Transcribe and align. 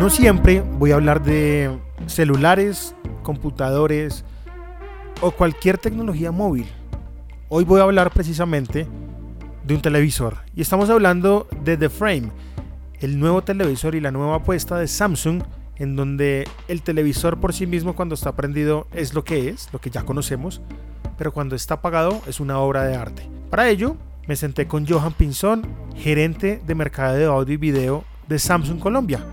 No 0.00 0.08
siempre 0.08 0.62
voy 0.62 0.92
a 0.92 0.94
hablar 0.94 1.22
de 1.22 1.78
celulares, 2.06 2.94
computadores 3.22 4.24
o 5.20 5.30
cualquier 5.30 5.76
tecnología 5.76 6.32
móvil. 6.32 6.66
Hoy 7.50 7.64
voy 7.64 7.80
a 7.80 7.82
hablar 7.82 8.10
precisamente 8.10 8.86
de 9.62 9.74
un 9.74 9.82
televisor. 9.82 10.38
Y 10.56 10.62
estamos 10.62 10.88
hablando 10.88 11.48
de 11.64 11.76
The 11.76 11.90
Frame, 11.90 12.30
el 13.00 13.20
nuevo 13.20 13.44
televisor 13.44 13.94
y 13.94 14.00
la 14.00 14.10
nueva 14.10 14.36
apuesta 14.36 14.78
de 14.78 14.88
Samsung, 14.88 15.42
en 15.76 15.96
donde 15.96 16.48
el 16.68 16.80
televisor 16.80 17.38
por 17.38 17.52
sí 17.52 17.66
mismo 17.66 17.94
cuando 17.94 18.14
está 18.14 18.34
prendido 18.34 18.86
es 18.94 19.12
lo 19.12 19.22
que 19.22 19.50
es, 19.50 19.68
lo 19.70 19.82
que 19.82 19.90
ya 19.90 20.04
conocemos, 20.04 20.62
pero 21.18 21.30
cuando 21.30 21.56
está 21.56 21.74
apagado 21.74 22.22
es 22.26 22.40
una 22.40 22.58
obra 22.58 22.84
de 22.84 22.96
arte. 22.96 23.28
Para 23.50 23.68
ello, 23.68 23.98
me 24.26 24.36
senté 24.36 24.66
con 24.66 24.86
Johan 24.86 25.12
Pinzón, 25.12 25.66
gerente 25.94 26.62
de 26.66 26.74
mercado 26.74 27.16
de 27.16 27.26
audio 27.26 27.52
y 27.52 27.58
video 27.58 28.04
de 28.28 28.38
Samsung 28.38 28.78
Colombia 28.78 29.26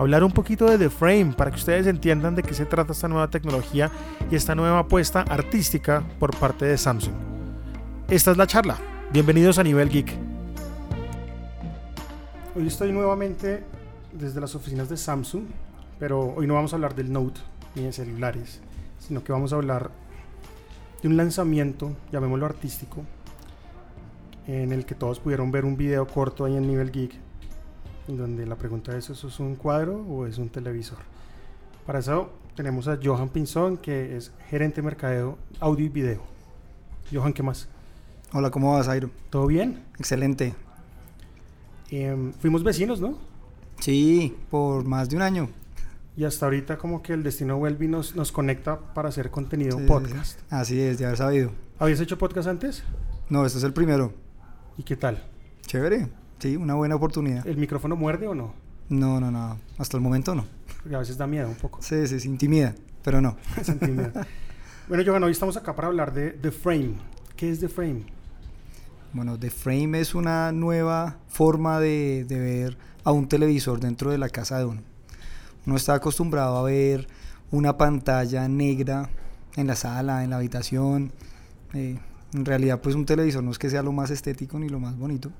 hablar 0.00 0.24
un 0.24 0.32
poquito 0.32 0.64
de 0.64 0.78
The 0.78 0.88
Frame 0.88 1.34
para 1.36 1.50
que 1.50 1.58
ustedes 1.58 1.86
entiendan 1.86 2.34
de 2.34 2.42
qué 2.42 2.54
se 2.54 2.64
trata 2.64 2.92
esta 2.92 3.06
nueva 3.06 3.28
tecnología 3.28 3.90
y 4.30 4.34
esta 4.34 4.54
nueva 4.54 4.78
apuesta 4.78 5.20
artística 5.20 6.02
por 6.18 6.34
parte 6.34 6.64
de 6.64 6.78
Samsung. 6.78 7.12
Esta 8.08 8.30
es 8.30 8.38
la 8.38 8.46
charla. 8.46 8.78
Bienvenidos 9.12 9.58
a 9.58 9.62
Nivel 9.62 9.90
Geek. 9.90 10.10
Hoy 12.56 12.66
estoy 12.66 12.92
nuevamente 12.92 13.62
desde 14.10 14.40
las 14.40 14.54
oficinas 14.54 14.88
de 14.88 14.96
Samsung, 14.96 15.44
pero 15.98 16.32
hoy 16.34 16.46
no 16.46 16.54
vamos 16.54 16.72
a 16.72 16.76
hablar 16.76 16.94
del 16.94 17.12
Note 17.12 17.42
ni 17.74 17.82
de 17.82 17.92
celulares, 17.92 18.62
sino 19.00 19.22
que 19.22 19.32
vamos 19.32 19.52
a 19.52 19.56
hablar 19.56 19.90
de 21.02 21.08
un 21.08 21.18
lanzamiento, 21.18 21.94
llamémoslo 22.10 22.46
artístico, 22.46 23.04
en 24.46 24.72
el 24.72 24.86
que 24.86 24.94
todos 24.94 25.20
pudieron 25.20 25.52
ver 25.52 25.66
un 25.66 25.76
video 25.76 26.06
corto 26.06 26.46
ahí 26.46 26.56
en 26.56 26.66
Nivel 26.66 26.90
Geek 26.90 27.29
donde 28.16 28.46
la 28.46 28.56
pregunta 28.56 28.96
es, 28.96 29.10
¿eso 29.10 29.28
es 29.28 29.40
un 29.40 29.56
cuadro 29.56 30.04
o 30.08 30.26
es 30.26 30.38
un 30.38 30.48
televisor? 30.48 30.98
Para 31.86 31.98
eso 31.98 32.30
tenemos 32.54 32.88
a 32.88 32.98
Johan 33.02 33.28
Pinzón, 33.28 33.76
que 33.76 34.16
es 34.16 34.32
gerente 34.48 34.76
de 34.76 34.82
mercadeo 34.82 35.38
audio 35.60 35.86
y 35.86 35.88
video. 35.88 36.20
Johan, 37.12 37.32
¿qué 37.32 37.42
más? 37.42 37.68
Hola, 38.32 38.50
¿cómo 38.50 38.74
vas, 38.74 38.88
Airo? 38.88 39.10
¿Todo 39.30 39.46
bien? 39.46 39.82
Excelente. 39.98 40.54
Em, 41.90 42.32
fuimos 42.34 42.62
vecinos, 42.62 43.00
¿no? 43.00 43.18
Sí, 43.80 44.36
por 44.50 44.84
más 44.84 45.08
de 45.08 45.16
un 45.16 45.22
año. 45.22 45.48
Y 46.16 46.24
hasta 46.24 46.46
ahorita 46.46 46.78
como 46.78 47.02
que 47.02 47.12
el 47.12 47.22
Destino 47.22 47.56
Welby 47.56 47.88
nos, 47.88 48.14
nos 48.14 48.30
conecta 48.30 48.78
para 48.78 49.08
hacer 49.08 49.30
contenido 49.30 49.78
podcast. 49.86 50.40
Así 50.50 50.80
es, 50.80 50.98
de 50.98 51.06
haber 51.06 51.16
sabido. 51.16 51.52
¿Habías 51.78 52.00
hecho 52.00 52.18
podcast 52.18 52.46
antes? 52.46 52.82
No, 53.28 53.46
este 53.46 53.58
es 53.58 53.64
el 53.64 53.72
primero. 53.72 54.12
¿Y 54.76 54.82
qué 54.82 54.96
tal? 54.96 55.22
Chévere. 55.66 56.19
Sí, 56.40 56.56
una 56.56 56.74
buena 56.74 56.96
oportunidad. 56.96 57.46
¿El 57.46 57.58
micrófono 57.58 57.96
muerde 57.96 58.26
o 58.26 58.34
no? 58.34 58.54
No, 58.88 59.20
no, 59.20 59.30
no. 59.30 59.58
Hasta 59.78 59.96
el 59.96 60.02
momento 60.02 60.34
no. 60.34 60.44
Porque 60.82 60.96
a 60.96 60.98
veces 60.98 61.16
da 61.16 61.26
miedo 61.26 61.48
un 61.48 61.54
poco. 61.54 61.80
Sí, 61.82 62.06
sí, 62.06 62.18
se 62.18 62.26
intimida, 62.26 62.74
pero 63.04 63.20
no. 63.20 63.36
se 63.62 63.72
intimida. 63.72 64.26
bueno, 64.88 65.04
Johan, 65.06 65.22
hoy 65.22 65.32
estamos 65.32 65.56
acá 65.56 65.76
para 65.76 65.88
hablar 65.88 66.12
de 66.12 66.30
The 66.30 66.50
Frame. 66.50 66.94
¿Qué 67.36 67.50
es 67.50 67.60
The 67.60 67.68
Frame? 67.68 68.06
Bueno, 69.12 69.38
The 69.38 69.50
Frame 69.50 70.00
es 70.00 70.14
una 70.14 70.50
nueva 70.50 71.18
forma 71.28 71.78
de, 71.78 72.24
de 72.26 72.38
ver 72.38 72.78
a 73.04 73.12
un 73.12 73.28
televisor 73.28 73.78
dentro 73.78 74.10
de 74.10 74.18
la 74.18 74.28
casa 74.28 74.58
de 74.58 74.64
uno. 74.64 74.82
Uno 75.66 75.76
está 75.76 75.94
acostumbrado 75.94 76.56
a 76.56 76.62
ver 76.62 77.06
una 77.50 77.76
pantalla 77.76 78.48
negra 78.48 79.10
en 79.56 79.66
la 79.66 79.76
sala, 79.76 80.24
en 80.24 80.30
la 80.30 80.36
habitación. 80.36 81.12
Eh, 81.74 81.98
en 82.32 82.44
realidad, 82.44 82.80
pues 82.80 82.94
un 82.94 83.06
televisor 83.06 83.42
no 83.42 83.50
es 83.50 83.58
que 83.58 83.70
sea 83.70 83.82
lo 83.82 83.92
más 83.92 84.10
estético 84.10 84.58
ni 84.58 84.68
lo 84.68 84.78
más 84.80 84.96
bonito, 84.96 85.30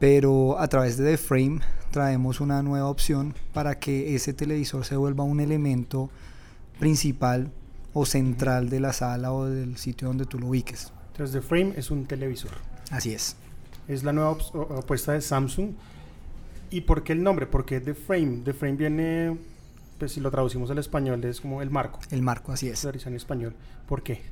pero 0.00 0.58
a 0.58 0.66
través 0.66 0.96
de 0.96 1.12
The 1.12 1.18
Frame 1.18 1.60
traemos 1.92 2.40
una 2.40 2.62
nueva 2.62 2.88
opción 2.88 3.34
para 3.52 3.78
que 3.78 4.16
ese 4.16 4.32
televisor 4.32 4.84
se 4.84 4.96
vuelva 4.96 5.22
un 5.24 5.40
elemento 5.40 6.10
principal 6.78 7.52
o 7.92 8.06
central 8.06 8.70
de 8.70 8.80
la 8.80 8.94
sala 8.94 9.32
o 9.32 9.44
del 9.44 9.76
sitio 9.76 10.08
donde 10.08 10.24
tú 10.24 10.38
lo 10.38 10.46
ubiques. 10.48 10.90
Entonces 11.12 11.34
The 11.34 11.46
Frame 11.46 11.74
es 11.76 11.90
un 11.90 12.06
televisor. 12.06 12.52
Así 12.90 13.12
es. 13.12 13.36
Es 13.88 14.02
la 14.02 14.12
nueva 14.14 14.38
apuesta 14.78 15.12
de 15.12 15.20
Samsung. 15.20 15.72
¿Y 16.70 16.80
por 16.82 17.02
qué 17.02 17.12
el 17.12 17.22
nombre? 17.22 17.46
Porque 17.46 17.80
The 17.80 17.94
Frame. 17.94 18.40
The 18.44 18.54
Frame 18.54 18.76
viene, 18.76 19.36
pues 19.98 20.12
si 20.12 20.20
lo 20.20 20.30
traducimos 20.30 20.70
al 20.70 20.78
español, 20.78 21.22
es 21.24 21.42
como 21.42 21.60
el 21.60 21.68
marco. 21.68 22.00
El 22.10 22.22
marco, 22.22 22.52
así 22.52 22.68
es. 22.68 22.84
En 22.84 23.14
español. 23.14 23.54
¿Por 23.86 24.02
qué? 24.02 24.22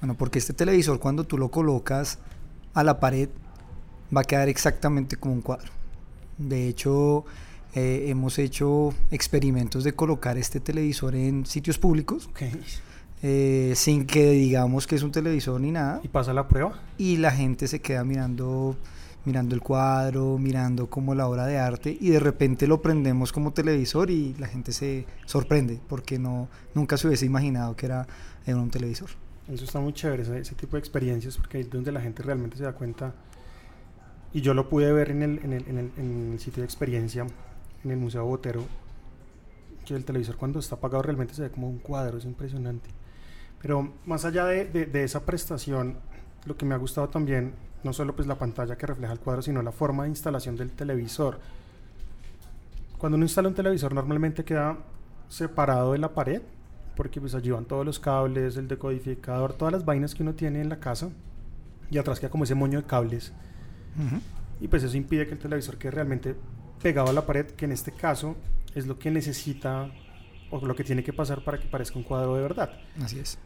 Bueno, 0.00 0.16
porque 0.16 0.40
este 0.40 0.54
televisor 0.54 0.98
cuando 0.98 1.24
tú 1.24 1.38
lo 1.38 1.52
colocas 1.52 2.18
a 2.72 2.82
la 2.82 2.98
pared 2.98 3.28
va 4.16 4.22
a 4.22 4.24
quedar 4.24 4.48
exactamente 4.48 5.16
como 5.16 5.34
un 5.34 5.42
cuadro. 5.42 5.70
De 6.38 6.68
hecho, 6.68 7.24
eh, 7.74 8.06
hemos 8.08 8.38
hecho 8.38 8.94
experimentos 9.10 9.84
de 9.84 9.92
colocar 9.92 10.38
este 10.38 10.60
televisor 10.60 11.14
en 11.14 11.46
sitios 11.46 11.78
públicos. 11.78 12.28
Eh, 13.22 13.72
sin 13.74 14.06
que 14.06 14.32
digamos 14.32 14.86
que 14.86 14.96
es 14.96 15.02
un 15.02 15.10
televisor 15.10 15.60
ni 15.60 15.70
nada. 15.70 16.00
¿Y 16.02 16.08
pasa 16.08 16.32
la 16.32 16.46
prueba? 16.46 16.82
Y 16.98 17.16
la 17.16 17.30
gente 17.30 17.68
se 17.68 17.80
queda 17.80 18.04
mirando 18.04 18.76
mirando 19.24 19.54
el 19.54 19.62
cuadro, 19.62 20.36
mirando 20.38 20.88
como 20.88 21.14
la 21.14 21.26
obra 21.26 21.46
de 21.46 21.58
arte 21.58 21.96
y 21.98 22.10
de 22.10 22.20
repente 22.20 22.66
lo 22.66 22.82
prendemos 22.82 23.32
como 23.32 23.52
televisor 23.54 24.10
y 24.10 24.34
la 24.38 24.46
gente 24.46 24.72
se 24.72 25.06
sorprende 25.24 25.80
porque 25.88 26.18
no 26.18 26.48
nunca 26.74 26.98
se 26.98 27.06
hubiese 27.06 27.24
imaginado 27.24 27.74
que 27.74 27.86
era, 27.86 28.06
un 28.46 28.70
televisor. 28.70 29.08
Eso 29.48 29.64
está 29.64 29.80
muy 29.80 29.94
chévere, 29.94 30.22
ese, 30.22 30.38
ese, 30.38 30.54
tipo 30.54 30.76
de 30.76 30.80
experiencias 30.80 31.38
porque 31.38 31.60
es 31.60 31.70
donde 31.70 31.90
la 31.92 32.02
gente 32.02 32.22
realmente 32.22 32.58
se 32.58 32.64
da 32.64 32.74
cuenta 32.74 33.14
y 34.34 34.40
yo 34.40 34.52
lo 34.52 34.68
pude 34.68 34.92
ver 34.92 35.12
en 35.12 35.22
el, 35.22 35.38
en 35.44 35.52
el, 35.52 35.68
en 35.68 35.78
el, 35.78 35.92
en 35.96 36.32
el 36.32 36.40
sitio 36.40 36.62
de 36.62 36.64
experiencia, 36.64 37.24
en 37.84 37.90
el 37.90 37.96
Museo 37.96 38.26
Botero, 38.26 38.64
que 39.86 39.94
el 39.94 40.04
televisor 40.04 40.36
cuando 40.36 40.58
está 40.58 40.74
apagado 40.74 41.02
realmente 41.02 41.34
se 41.34 41.42
ve 41.42 41.50
como 41.50 41.68
un 41.68 41.78
cuadro, 41.78 42.18
es 42.18 42.24
impresionante. 42.24 42.90
Pero 43.62 43.92
más 44.04 44.24
allá 44.24 44.44
de, 44.46 44.64
de, 44.64 45.04
esa 45.04 45.24
prestación, 45.24 45.98
lo 46.46 46.56
que 46.56 46.66
me 46.66 46.74
ha 46.74 46.78
gustado 46.78 47.08
también, 47.08 47.54
no 47.84 47.92
solo 47.92 48.16
pues 48.16 48.26
la 48.26 48.34
pantalla 48.34 48.76
que 48.76 48.86
refleja 48.86 49.12
el 49.12 49.20
cuadro, 49.20 49.40
sino 49.40 49.62
la 49.62 49.70
forma 49.70 50.02
de 50.02 50.08
instalación 50.08 50.56
del 50.56 50.72
televisor. 50.72 51.38
Cuando 52.98 53.14
uno 53.14 53.24
instala 53.24 53.48
un 53.48 53.54
televisor 53.54 53.94
normalmente 53.94 54.44
queda 54.44 54.78
separado 55.28 55.92
de 55.92 55.98
la 55.98 56.12
pared, 56.12 56.42
porque 56.96 57.20
pues 57.20 57.36
allí 57.36 57.52
van 57.52 57.66
todos 57.66 57.86
los 57.86 58.00
cables, 58.00 58.56
el 58.56 58.66
decodificador, 58.66 59.52
todas 59.52 59.70
las 59.70 59.84
vainas 59.84 60.12
que 60.12 60.24
uno 60.24 60.34
tiene 60.34 60.60
en 60.60 60.70
la 60.70 60.80
casa, 60.80 61.10
y 61.88 61.98
atrás 61.98 62.18
queda 62.18 62.30
como 62.30 62.42
ese 62.42 62.56
moño 62.56 62.80
de 62.80 62.86
cables 62.86 63.32
y 64.60 64.68
pues 64.68 64.82
eso 64.82 64.96
impide 64.96 65.26
que 65.26 65.34
el 65.34 65.38
televisor 65.38 65.76
quede 65.78 65.92
realmente 65.92 66.34
pegado 66.82 67.08
a 67.08 67.12
la 67.12 67.26
pared, 67.26 67.46
que 67.46 67.64
en 67.64 67.72
este 67.72 67.92
caso 67.92 68.36
es 68.74 68.86
lo 68.86 68.98
que 68.98 69.10
necesita 69.10 69.90
o 70.50 70.64
lo 70.64 70.74
que 70.76 70.84
tiene 70.84 71.02
que 71.02 71.12
pasar 71.12 71.42
para 71.44 71.58
que 71.58 71.66
parezca 71.66 71.98
un 71.98 72.04
cuadro 72.04 72.34
de 72.36 72.42
verdad. 72.42 72.70
Así 73.02 73.18
es. 73.18 73.38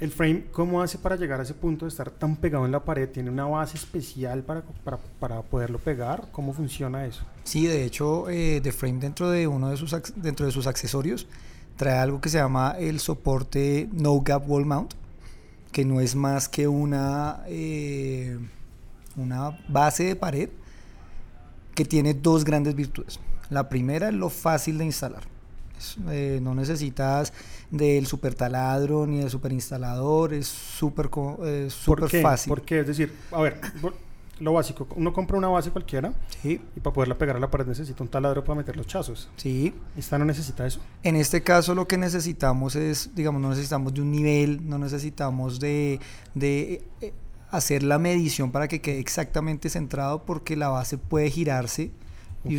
El 0.00 0.10
frame, 0.10 0.46
¿cómo 0.50 0.82
hace 0.82 0.98
para 0.98 1.14
llegar 1.16 1.38
a 1.38 1.44
ese 1.44 1.54
punto 1.54 1.84
de 1.84 1.90
estar 1.90 2.10
tan 2.10 2.36
pegado 2.36 2.66
en 2.66 2.72
la 2.72 2.84
pared? 2.84 3.08
¿Tiene 3.08 3.30
una 3.30 3.44
base 3.44 3.76
especial 3.76 4.42
para, 4.42 4.62
para, 4.62 4.98
para 5.20 5.42
poderlo 5.42 5.78
pegar? 5.78 6.28
¿Cómo 6.32 6.52
funciona 6.52 7.06
eso? 7.06 7.22
Sí, 7.44 7.66
de 7.66 7.84
hecho, 7.84 8.28
eh, 8.28 8.60
The 8.62 8.72
Frame 8.72 8.98
dentro 8.98 9.30
de 9.30 9.46
uno 9.46 9.70
de 9.70 9.76
sus, 9.76 9.94
dentro 10.16 10.44
de 10.44 10.50
sus 10.50 10.66
accesorios 10.66 11.28
trae 11.76 11.98
algo 11.98 12.20
que 12.20 12.30
se 12.30 12.38
llama 12.38 12.74
el 12.78 12.98
soporte 12.98 13.88
No 13.92 14.20
Gap 14.22 14.48
Wall 14.50 14.66
Mount, 14.66 14.94
que 15.70 15.84
no 15.84 16.00
es 16.00 16.16
más 16.16 16.48
que 16.48 16.66
una... 16.66 17.44
Eh, 17.46 18.38
una 19.16 19.58
base 19.68 20.04
de 20.04 20.16
pared 20.16 20.50
que 21.74 21.84
tiene 21.84 22.14
dos 22.14 22.44
grandes 22.44 22.74
virtudes. 22.74 23.20
La 23.50 23.68
primera 23.68 24.08
es 24.08 24.14
lo 24.14 24.30
fácil 24.30 24.78
de 24.78 24.84
instalar. 24.84 25.22
Eh, 26.10 26.38
no 26.40 26.54
necesitas 26.54 27.32
del 27.70 28.06
super 28.06 28.34
taladro 28.34 29.06
ni 29.06 29.18
del 29.18 29.30
super 29.30 29.52
instalador, 29.52 30.32
es 30.32 30.46
súper 30.46 31.10
eh, 31.44 31.68
super 31.70 32.08
fácil. 32.08 32.50
Porque 32.50 32.80
es 32.80 32.86
decir, 32.86 33.12
a 33.32 33.40
ver, 33.40 33.60
lo 34.38 34.52
básico, 34.52 34.88
uno 34.96 35.12
compra 35.12 35.36
una 35.36 35.48
base 35.48 35.70
cualquiera 35.70 36.12
y 36.42 36.56
para 36.56 36.92
poderla 36.92 37.16
pegar 37.18 37.36
a 37.36 37.38
la 37.40 37.50
pared 37.50 37.66
necesita 37.66 38.02
un 38.02 38.08
taladro 38.08 38.44
para 38.44 38.56
meter 38.56 38.76
los 38.76 38.86
chazos. 38.86 39.28
Sí. 39.36 39.74
¿Esta 39.96 40.18
no 40.18 40.24
necesita 40.24 40.66
eso? 40.66 40.80
En 41.02 41.16
este 41.16 41.42
caso 41.42 41.74
lo 41.74 41.86
que 41.86 41.98
necesitamos 41.98 42.76
es, 42.76 43.14
digamos, 43.14 43.40
no 43.40 43.50
necesitamos 43.50 43.94
de 43.94 44.02
un 44.02 44.10
nivel, 44.10 44.68
no 44.68 44.78
necesitamos 44.78 45.60
de, 45.60 46.00
de 46.34 46.84
eh, 47.00 47.12
hacer 47.52 47.82
la 47.82 47.98
medición 47.98 48.50
para 48.50 48.66
que 48.66 48.80
quede 48.80 48.98
exactamente 48.98 49.68
centrado 49.68 50.24
porque 50.24 50.56
la 50.56 50.68
base 50.68 50.98
puede 50.98 51.30
girarse 51.30 51.92
y 52.44 52.56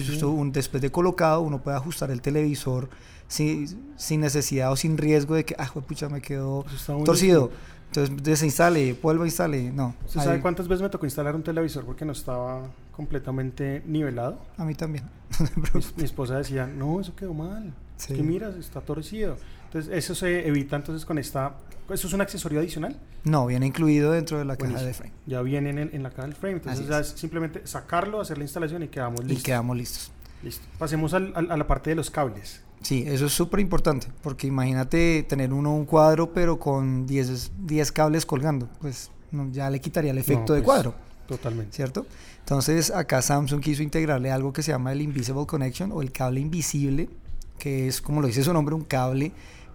después 0.51 0.81
de 0.81 0.91
colocado 0.91 1.41
uno 1.41 1.61
puede 1.61 1.75
ajustar 1.75 2.09
el 2.11 2.21
televisor 2.21 2.89
sin, 3.27 3.67
sin 3.97 4.21
necesidad 4.21 4.71
o 4.71 4.77
sin 4.77 4.97
riesgo 4.97 5.35
de 5.35 5.43
que, 5.43 5.55
ah, 5.57 5.69
pucha, 5.85 6.07
me 6.07 6.21
quedó 6.21 6.63
torcido. 7.03 7.51
Entonces 7.87 8.23
desinstale, 8.23 8.93
vuelva 8.93 9.23
a 9.23 9.27
instale. 9.27 9.71
No. 9.71 9.93
¿Usted 10.05 10.21
sabe 10.21 10.41
cuántas 10.41 10.67
veces 10.67 10.81
me 10.81 10.89
tocó 10.89 11.05
instalar 11.05 11.35
un 11.35 11.43
televisor 11.43 11.85
porque 11.85 12.05
no 12.05 12.11
estaba 12.11 12.61
completamente 12.91 13.83
nivelado? 13.85 14.39
A 14.57 14.63
mí 14.63 14.73
también. 14.73 15.05
mi, 15.97 16.03
esposa 16.03 16.37
decía, 16.37 16.65
no, 16.65 17.01
eso 17.01 17.15
quedó 17.15 17.33
mal. 17.33 17.73
Sí. 17.97 18.15
que 18.15 18.23
miras, 18.23 18.55
está 18.55 18.81
torcido. 18.81 19.37
Entonces, 19.73 19.91
eso 19.97 20.13
se 20.13 20.47
evita 20.47 20.75
entonces 20.75 21.03
con 21.03 21.17
esta... 21.17 21.55
¿Eso 21.89 22.07
es 22.07 22.13
un 22.13 22.21
accesorio 22.21 22.59
adicional? 22.59 22.95
No, 23.23 23.47
viene 23.47 23.65
incluido 23.65 24.11
dentro 24.11 24.37
de 24.37 24.45
la 24.45 24.55
caja 24.55 24.81
de 24.83 24.93
frame. 24.93 25.11
Ya 25.25 25.41
viene 25.41 25.71
en, 25.71 25.79
en, 25.79 26.03
la 26.03 26.11
caja 26.11 26.23
del 26.27 26.35
frame. 26.35 26.57
Entonces, 26.57 26.87
ya 26.87 26.99
es. 26.99 27.07
simplemente 27.07 27.65
sacarlo, 27.65 28.21
hacer 28.21 28.37
la 28.37 28.43
instalación 28.43 28.83
y 28.83 28.87
quedamos 28.87 29.21
listos. 29.25 29.39
Y 29.39 29.43
quedamos 29.43 29.75
listos. 29.75 30.11
Listo. 30.43 30.63
Pasemos 30.77 31.13
al- 31.15 31.33
al- 31.35 31.51
a 31.51 31.57
la 31.57 31.65
parte 31.67 31.89
de 31.89 31.95
los 31.95 32.11
cables. 32.11 32.61
Sí, 32.83 33.03
eso 33.07 33.25
es 33.25 33.33
súper 33.33 33.61
importante, 33.61 34.07
porque 34.21 34.45
imagínate 34.45 35.23
tener 35.23 35.51
uno 35.53 35.73
un 35.73 35.85
cuadro, 35.85 36.31
pero 36.33 36.59
con 36.59 37.07
10, 37.07 37.51
10 37.65 37.91
cables 37.93 38.25
colgando, 38.25 38.69
pues 38.81 39.09
no, 39.31 39.49
ya 39.51 39.69
le 39.69 39.79
quitaría 39.81 40.11
el 40.11 40.17
efecto 40.17 40.51
No, 40.51 40.55
de 40.55 40.61
pues, 40.61 40.65
cuadro, 40.65 40.95
Totalmente. 41.27 41.73
¿cierto? 41.75 42.05
Entonces 42.39 42.91
acá 42.91 43.21
Samsung 43.21 43.61
quiso 43.61 43.81
integrarle 43.83 44.31
algo 44.31 44.51
que 44.53 44.61
se 44.63 44.71
llama 44.71 44.91
el 44.91 45.01
Invisible 45.01 45.45
Connection 45.47 45.91
o 45.93 46.01
el 46.01 46.11
cable 46.11 46.41
invisible, 46.41 47.09
que 47.57 47.87
es, 47.87 48.01
como 48.01 48.19
lo 48.21 48.27
dice 48.27 48.43
su 48.43 48.51
nombre, 48.53 48.75
un 48.75 48.83
cable 48.83 49.31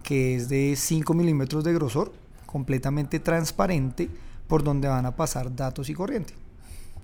que 0.09 0.35
es 0.35 0.49
de 0.49 0.73
5 0.75 1.13
milímetros 1.13 1.63
de 1.63 1.71
grosor, 1.71 2.11
completamente 2.47 3.19
transparente, 3.19 4.09
por 4.47 4.63
donde 4.63 4.87
van 4.87 5.05
a 5.05 5.15
pasar 5.15 5.55
datos 5.55 5.87
y 5.89 5.93
corriente. 5.93 6.33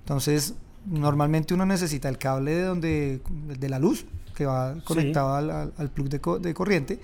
Entonces, 0.00 0.54
normalmente 0.86 1.54
uno 1.54 1.64
necesita 1.66 2.08
el 2.08 2.18
cable 2.18 2.50
de 2.56 2.62
donde 2.62 3.20
de 3.60 3.68
la 3.68 3.78
luz 3.78 4.06
que 4.34 4.44
va 4.44 4.74
conectado 4.84 5.34
al, 5.34 5.50
al- 5.52 5.72
al 5.78 5.90
plug 5.90 6.08
de, 6.08 6.20
co- 6.20 6.38
de 6.40 6.52
corriente 6.52 6.98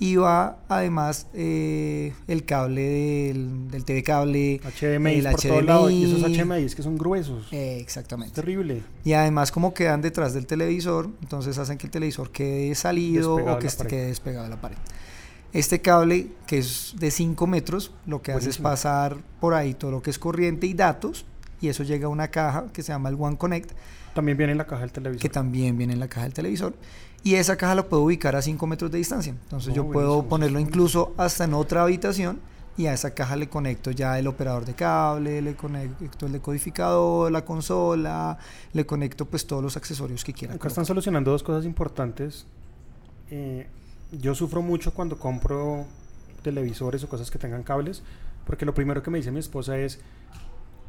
y 0.00 0.16
va 0.16 0.58
además 0.68 1.26
eh, 1.34 2.12
el 2.26 2.44
cable 2.44 2.82
del, 2.82 3.70
del 3.70 3.84
TV 3.84 4.02
cable, 4.02 4.60
HDMI 4.80 5.14
el 5.14 5.30
por 5.30 5.40
todo 5.40 5.60
lado. 5.62 5.90
Y 5.90 6.04
esos 6.04 6.20
HDMI. 6.22 6.62
Es 6.64 6.74
que 6.74 6.82
son 6.82 6.98
gruesos. 6.98 7.46
eh, 7.52 7.76
es 7.76 7.82
exactamente. 7.82 8.34
terrible. 8.34 8.82
Y 9.04 9.12
además 9.12 9.50
como 9.52 9.72
quedan 9.72 10.00
detrás 10.02 10.34
del 10.34 10.46
televisor, 10.46 11.08
entonces 11.22 11.58
hacen 11.58 11.78
que 11.78 11.86
el 11.86 11.90
televisor 11.92 12.30
quede 12.32 12.74
salido 12.74 13.36
Despegado 13.36 13.56
o 13.56 13.60
que 13.60 13.88
quede 13.88 14.06
despegado 14.08 14.44
de 14.44 14.50
la 14.50 14.60
pared. 14.60 14.76
Este 15.52 15.80
cable, 15.80 16.28
que 16.46 16.58
es 16.58 16.94
de 16.98 17.10
5 17.10 17.46
metros, 17.46 17.90
lo 18.06 18.20
que 18.22 18.32
hace 18.32 18.50
es 18.50 18.58
Buenísimo. 18.58 18.68
pasar 18.68 19.16
por 19.40 19.54
ahí 19.54 19.74
todo 19.74 19.90
lo 19.90 20.02
que 20.02 20.10
es 20.10 20.18
corriente 20.18 20.66
y 20.66 20.74
datos, 20.74 21.24
y 21.60 21.68
eso 21.68 21.82
llega 21.84 22.06
a 22.06 22.10
una 22.10 22.28
caja 22.28 22.66
que 22.72 22.82
se 22.82 22.92
llama 22.92 23.08
el 23.08 23.16
One 23.18 23.36
Connect, 23.38 23.72
También 24.14 24.36
viene 24.36 24.52
en 24.52 24.58
la 24.58 24.66
caja 24.66 24.82
del 24.82 24.92
televisor. 24.92 25.20
que 25.22 25.28
también 25.28 25.78
viene 25.78 25.92
en 25.94 26.00
la 26.00 26.08
caja 26.08 26.22
del 26.24 26.34
televisor. 26.34 26.74
Y 27.24 27.34
esa 27.34 27.56
caja 27.56 27.74
la 27.74 27.84
puedo 27.88 28.02
ubicar 28.02 28.36
a 28.36 28.42
5 28.42 28.66
metros 28.66 28.90
de 28.90 28.98
distancia. 28.98 29.32
Entonces 29.44 29.72
Oh, 29.72 29.76
yo 29.76 29.84
puedo 29.90 30.08
buenísimo, 30.08 30.28
ponerlo 30.28 30.60
incluso 30.60 31.14
hasta 31.16 31.44
en 31.44 31.54
otra 31.54 31.82
habitación 31.82 32.40
y 32.76 32.86
a 32.86 32.92
esa 32.92 33.12
caja 33.12 33.34
le 33.36 33.48
conecto 33.48 33.90
ya 33.90 34.18
el 34.20 34.26
operador 34.28 34.64
de 34.64 34.74
cable, 34.74 35.42
le 35.42 35.54
conecto 35.56 36.26
el 36.26 36.32
decodificador, 36.32 37.32
la 37.32 37.44
consola, 37.44 38.38
le 38.72 38.86
conecto 38.86 39.24
pues 39.26 39.46
todos 39.46 39.62
los 39.64 39.76
accesorios 39.76 40.22
que 40.24 40.32
quiera. 40.32 40.54
Acá 40.54 40.68
están 40.68 40.86
solucionando 40.86 41.30
dos 41.32 41.42
cosas 41.42 41.64
importantes. 41.64 42.46
Eh, 43.30 43.66
yo 44.12 44.34
sufro 44.34 44.62
mucho 44.62 44.94
cuando 44.94 45.18
compro 45.18 45.86
televisores 46.42 47.02
o 47.04 47.08
cosas 47.08 47.30
que 47.30 47.38
tengan 47.38 47.62
cables, 47.62 48.02
porque 48.46 48.64
lo 48.64 48.74
primero 48.74 49.02
que 49.02 49.10
me 49.10 49.18
dice 49.18 49.30
mi 49.30 49.40
esposa 49.40 49.78
es, 49.78 50.00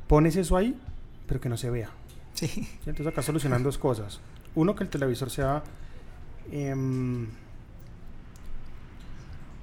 pones 0.07 0.35
eso 0.35 0.55
ahí, 0.55 0.79
pero 1.27 1.39
que 1.39 1.49
no 1.49 1.57
se 1.57 1.69
vea. 1.69 1.89
Sí, 2.33 2.47
¿sí? 2.47 2.67
Entonces 2.85 3.07
acá 3.07 3.21
solucionan 3.21 3.63
dos 3.63 3.77
cosas. 3.77 4.21
Uno, 4.55 4.75
que 4.75 4.83
el 4.83 4.89
televisor 4.89 5.29
sea 5.29 5.63
em, 6.51 7.27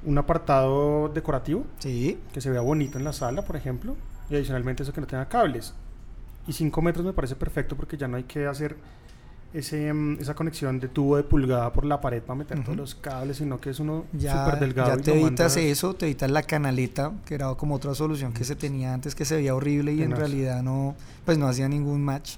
un 0.04 0.18
apartado 0.18 1.08
decorativo, 1.08 1.64
sí, 1.78 2.18
que 2.32 2.40
se 2.40 2.50
vea 2.50 2.60
bonito 2.60 2.98
en 2.98 3.04
la 3.04 3.12
sala, 3.12 3.44
por 3.44 3.56
ejemplo, 3.56 3.96
y 4.30 4.36
adicionalmente 4.36 4.82
eso 4.82 4.92
que 4.92 5.00
no 5.00 5.06
tenga 5.06 5.28
cables. 5.28 5.74
Y 6.46 6.52
5 6.52 6.80
metros 6.82 7.04
me 7.04 7.12
parece 7.12 7.34
perfecto 7.34 7.76
porque 7.76 7.96
ya 7.96 8.06
no 8.06 8.16
hay 8.16 8.24
que 8.24 8.46
hacer 8.46 8.76
ese, 9.58 9.88
em, 9.88 10.18
esa 10.20 10.34
conexión 10.34 10.78
de 10.80 10.88
tubo 10.88 11.16
de 11.16 11.22
pulgada 11.22 11.72
por 11.72 11.84
la 11.84 12.00
pared 12.00 12.22
para 12.22 12.38
meter 12.38 12.62
todos 12.62 12.76
los 12.76 12.94
cables, 12.94 13.38
sino 13.38 13.58
que 13.60 13.70
es 13.70 13.80
uno 13.80 14.04
súper 14.12 14.58
delgado. 14.60 14.96
ya 14.96 15.02
te 15.02 15.12
evitas 15.20 15.56
eso, 15.56 15.94
te 15.94 16.06
evitas 16.06 16.30
la 16.30 16.42
canaleta, 16.42 17.12
que 17.24 17.34
era 17.34 17.54
como 17.54 17.74
otra 17.76 17.94
solución 17.94 18.32
que 18.32 18.44
se 18.44 18.54
tenía 18.56 18.92
antes 18.94 19.14
que 19.14 19.24
se 19.24 19.36
veía 19.36 19.54
horrible 19.54 19.92
y 19.94 20.02
en 20.02 20.10
realidad 20.18 20.62
no, 20.62 20.94
pues 21.24 21.38
no 21.38 21.46
hacía 21.48 21.68
ningún 21.68 22.02
match. 22.04 22.36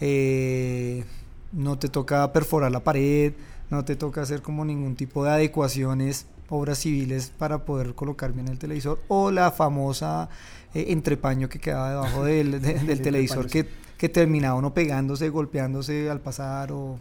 Eh, 0.00 1.04
no 1.52 1.78
te 1.78 1.88
toca 1.88 2.32
perforar 2.32 2.72
la 2.72 2.80
pared, 2.80 3.34
no 3.70 3.84
te 3.84 3.94
toca 3.96 4.22
hacer 4.22 4.42
como 4.42 4.64
ningún 4.64 4.96
tipo 4.96 5.24
de 5.24 5.30
adecuaciones, 5.30 6.26
obras 6.48 6.78
civiles 6.78 7.32
para 7.38 7.64
poder 7.64 7.94
colocar 7.94 8.32
bien 8.32 8.48
el 8.48 8.58
televisor 8.58 8.98
o 9.08 9.30
la 9.30 9.50
famosa 9.52 10.28
eh, 10.74 10.86
entrepaño 10.88 11.48
que 11.48 11.58
quedaba 11.58 11.90
debajo 11.90 12.24
del, 12.24 12.60
de- 12.60 12.74
del 12.86 12.96
Sí, 12.98 13.02
televisor 13.02 13.46
que, 13.46 13.66
que 14.02 14.08
terminaba 14.08 14.56
uno 14.56 14.74
pegándose, 14.74 15.28
golpeándose 15.28 16.10
al 16.10 16.20
pasar 16.20 16.72
o 16.72 16.98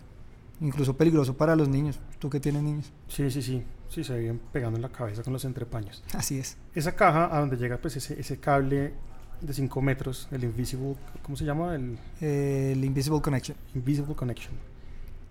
incluso 0.59 0.95
peligroso 0.95 1.35
para 1.35 1.55
los 1.55 1.67
niños. 1.67 1.99
¿Tú 2.19 2.29
que 2.29 2.39
tienes 2.39 2.61
niños? 2.61 2.93
Sí, 3.07 3.31
sí, 3.31 3.41
sí. 3.41 3.63
Sí, 3.89 4.03
se 4.03 4.19
vienen 4.19 4.39
pegando 4.53 4.77
en 4.77 4.83
la 4.83 4.89
cabeza 4.89 5.23
con 5.23 5.33
los 5.33 5.43
entrepaños. 5.43 6.03
Así 6.13 6.37
es. 6.37 6.57
Esa 6.75 6.91
caja 6.91 7.35
a 7.35 7.39
donde 7.39 7.57
llega 7.57 7.77
pues 7.77 7.95
ese, 7.95 8.19
ese 8.19 8.37
cable 8.37 8.93
de 9.41 9.51
5 9.51 9.81
metros, 9.81 10.27
el 10.29 10.43
Invisible, 10.43 10.93
¿cómo 11.23 11.35
se 11.35 11.43
llama? 11.43 11.73
El 11.73 11.97
Eh, 12.21 12.73
el 12.73 12.85
Invisible 12.85 13.19
Connection. 13.19 13.57
Invisible 13.73 14.13
Connection. 14.13 14.53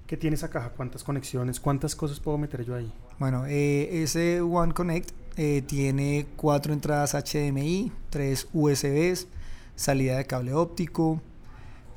¿Qué 0.08 0.16
tiene 0.16 0.34
esa 0.34 0.50
caja? 0.50 0.70
¿Cuántas 0.70 1.04
conexiones? 1.04 1.60
¿Cuántas 1.60 1.94
cosas 1.94 2.18
puedo 2.18 2.36
meter 2.36 2.64
yo 2.64 2.74
ahí? 2.74 2.92
Bueno, 3.20 3.46
eh, 3.46 4.02
ese 4.02 4.40
One 4.40 4.74
Connect 4.74 5.10
eh, 5.36 5.62
tiene 5.64 6.26
cuatro 6.34 6.72
entradas 6.72 7.14
HDMI, 7.14 7.92
tres 8.10 8.48
USBs, 8.52 9.28
salida 9.76 10.16
de 10.16 10.24
cable 10.26 10.52
óptico. 10.52 11.22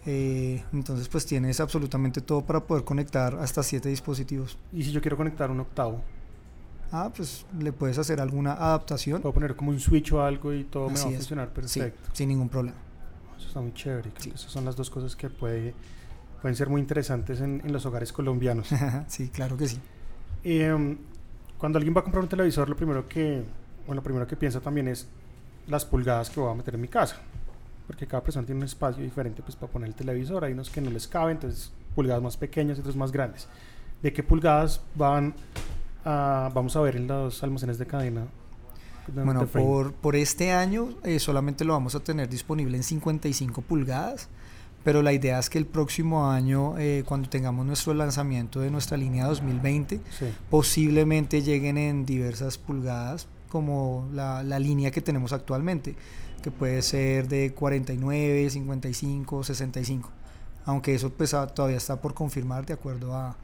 Eh, 0.05 0.63
entonces, 0.73 1.07
pues 1.07 1.25
tienes 1.25 1.59
absolutamente 1.59 2.21
todo 2.21 2.41
para 2.41 2.59
poder 2.61 2.83
conectar 2.83 3.35
hasta 3.35 3.63
siete 3.63 3.89
dispositivos. 3.89 4.57
Y 4.73 4.83
si 4.83 4.91
yo 4.91 5.01
quiero 5.01 5.17
conectar 5.17 5.49
un 5.51 5.59
octavo, 5.61 6.01
Ah, 6.95 7.11
pues 7.15 7.43
le 7.59 7.71
puedes 7.73 7.97
hacer 7.97 8.21
alguna 8.21 8.53
adaptación. 8.53 9.19
puedo 9.21 9.33
poner 9.33 9.55
como 9.55 9.71
un 9.71 9.79
switch 9.79 10.11
o 10.11 10.21
algo 10.21 10.53
y 10.53 10.63
todo 10.63 10.89
me 10.91 10.93
va 10.99 11.05
a 11.05 11.09
es. 11.09 11.15
funcionar 11.15 11.47
Sí, 11.65 11.79
perfecto. 11.79 12.09
sin 12.13 12.29
ningún 12.29 12.49
problema. 12.49 12.77
Eso 13.35 13.47
está 13.47 13.61
muy 13.61 13.73
chévere. 13.73 14.11
Sí. 14.19 14.31
esas 14.35 14.51
son 14.51 14.63
las 14.63 14.75
dos 14.75 14.91
cosas 14.91 15.15
que 15.15 15.27
puede, 15.31 15.73
pueden 16.39 16.55
ser 16.55 16.69
muy 16.69 16.79
interesantes 16.81 17.41
en, 17.41 17.61
en 17.65 17.73
los 17.73 17.83
hogares 17.87 18.13
colombianos. 18.13 18.67
sí, 19.07 19.29
claro 19.29 19.57
que 19.57 19.67
sí. 19.69 19.79
Em, 20.43 20.97
cuando 21.57 21.77
alguien 21.79 21.95
va 21.95 22.01
a 22.01 22.03
comprar 22.03 22.21
un 22.21 22.29
televisor, 22.29 22.69
lo 22.69 22.75
primero 22.75 23.07
que, 23.07 23.43
bueno, 23.87 24.01
lo 24.01 24.03
primero 24.03 24.27
que 24.27 24.35
piensa 24.35 24.59
también 24.59 24.87
es 24.87 25.07
las 25.65 25.85
pulgadas 25.85 26.29
que 26.29 26.39
voy 26.41 26.51
a 26.51 26.53
meter 26.55 26.75
en 26.75 26.81
mi 26.81 26.89
casa. 26.89 27.15
Porque 27.87 28.07
cada 28.07 28.23
persona 28.23 28.45
tiene 28.45 28.59
un 28.59 28.65
espacio 28.65 29.03
diferente 29.03 29.41
pues, 29.41 29.55
para 29.55 29.71
poner 29.71 29.89
el 29.89 29.95
televisor. 29.95 30.43
Hay 30.45 30.53
unos 30.53 30.69
que 30.69 30.79
no 30.81 30.89
les 30.89 31.07
cabe, 31.07 31.33
entonces 31.33 31.71
pulgadas 31.95 32.23
más 32.23 32.37
pequeñas 32.37 32.77
y 32.77 32.81
otros 32.81 32.95
más 32.95 33.11
grandes. 33.11 33.47
¿De 34.01 34.11
qué 34.13 34.23
pulgadas 34.23 34.81
van 34.95 35.33
a, 36.05 36.49
vamos 36.53 36.75
a 36.75 36.81
ver 36.81 36.95
en 36.95 37.07
los 37.07 37.43
almacenes 37.43 37.77
de 37.77 37.85
cadena? 37.85 38.25
de- 39.07 39.23
Bueno, 39.23 39.45
por, 39.47 39.93
por 39.93 40.15
este 40.15 40.51
año 40.53 40.89
eh, 41.03 41.19
solamente 41.19 41.65
lo 41.65 41.73
vamos 41.73 41.93
a 41.95 41.99
tener 41.99 42.29
disponible 42.29 42.77
en 42.77 42.83
55 42.83 43.61
pulgadas, 43.61 44.29
pero 44.85 45.01
la 45.01 45.11
idea 45.13 45.39
es 45.39 45.49
que 45.49 45.57
el 45.57 45.65
próximo 45.65 46.29
año, 46.31 46.77
eh, 46.77 47.03
cuando 47.05 47.27
tengamos 47.29 47.65
nuestro 47.65 47.93
lanzamiento 47.93 48.59
de 48.61 48.71
nuestra 48.71 48.95
línea 48.97 49.25
2020, 49.25 49.99
Sí. 50.17 50.25
posiblemente 50.49 51.41
lleguen 51.41 51.77
en 51.77 52.05
diversas 52.05 52.57
pulgadas, 52.57 53.27
como 53.49 54.07
la, 54.13 54.41
la 54.41 54.57
línea 54.59 54.89
que 54.91 55.01
tenemos 55.01 55.31
actualmente, 55.33 55.95
que 56.43 56.51
puede 56.51 56.83
ser 56.83 57.27
de 57.27 57.53
49, 57.55 58.49
55, 58.51 59.43
65, 59.43 60.09
aunque 60.65 60.93
eso 60.93 61.09
pues, 61.09 61.33
ah, 61.33 61.47
todavía 61.47 61.77
está 61.77 61.99
por 61.99 62.13
confirmar 62.13 62.65
de 62.67 62.73
acuerdo 62.73 63.15
a, 63.15 63.35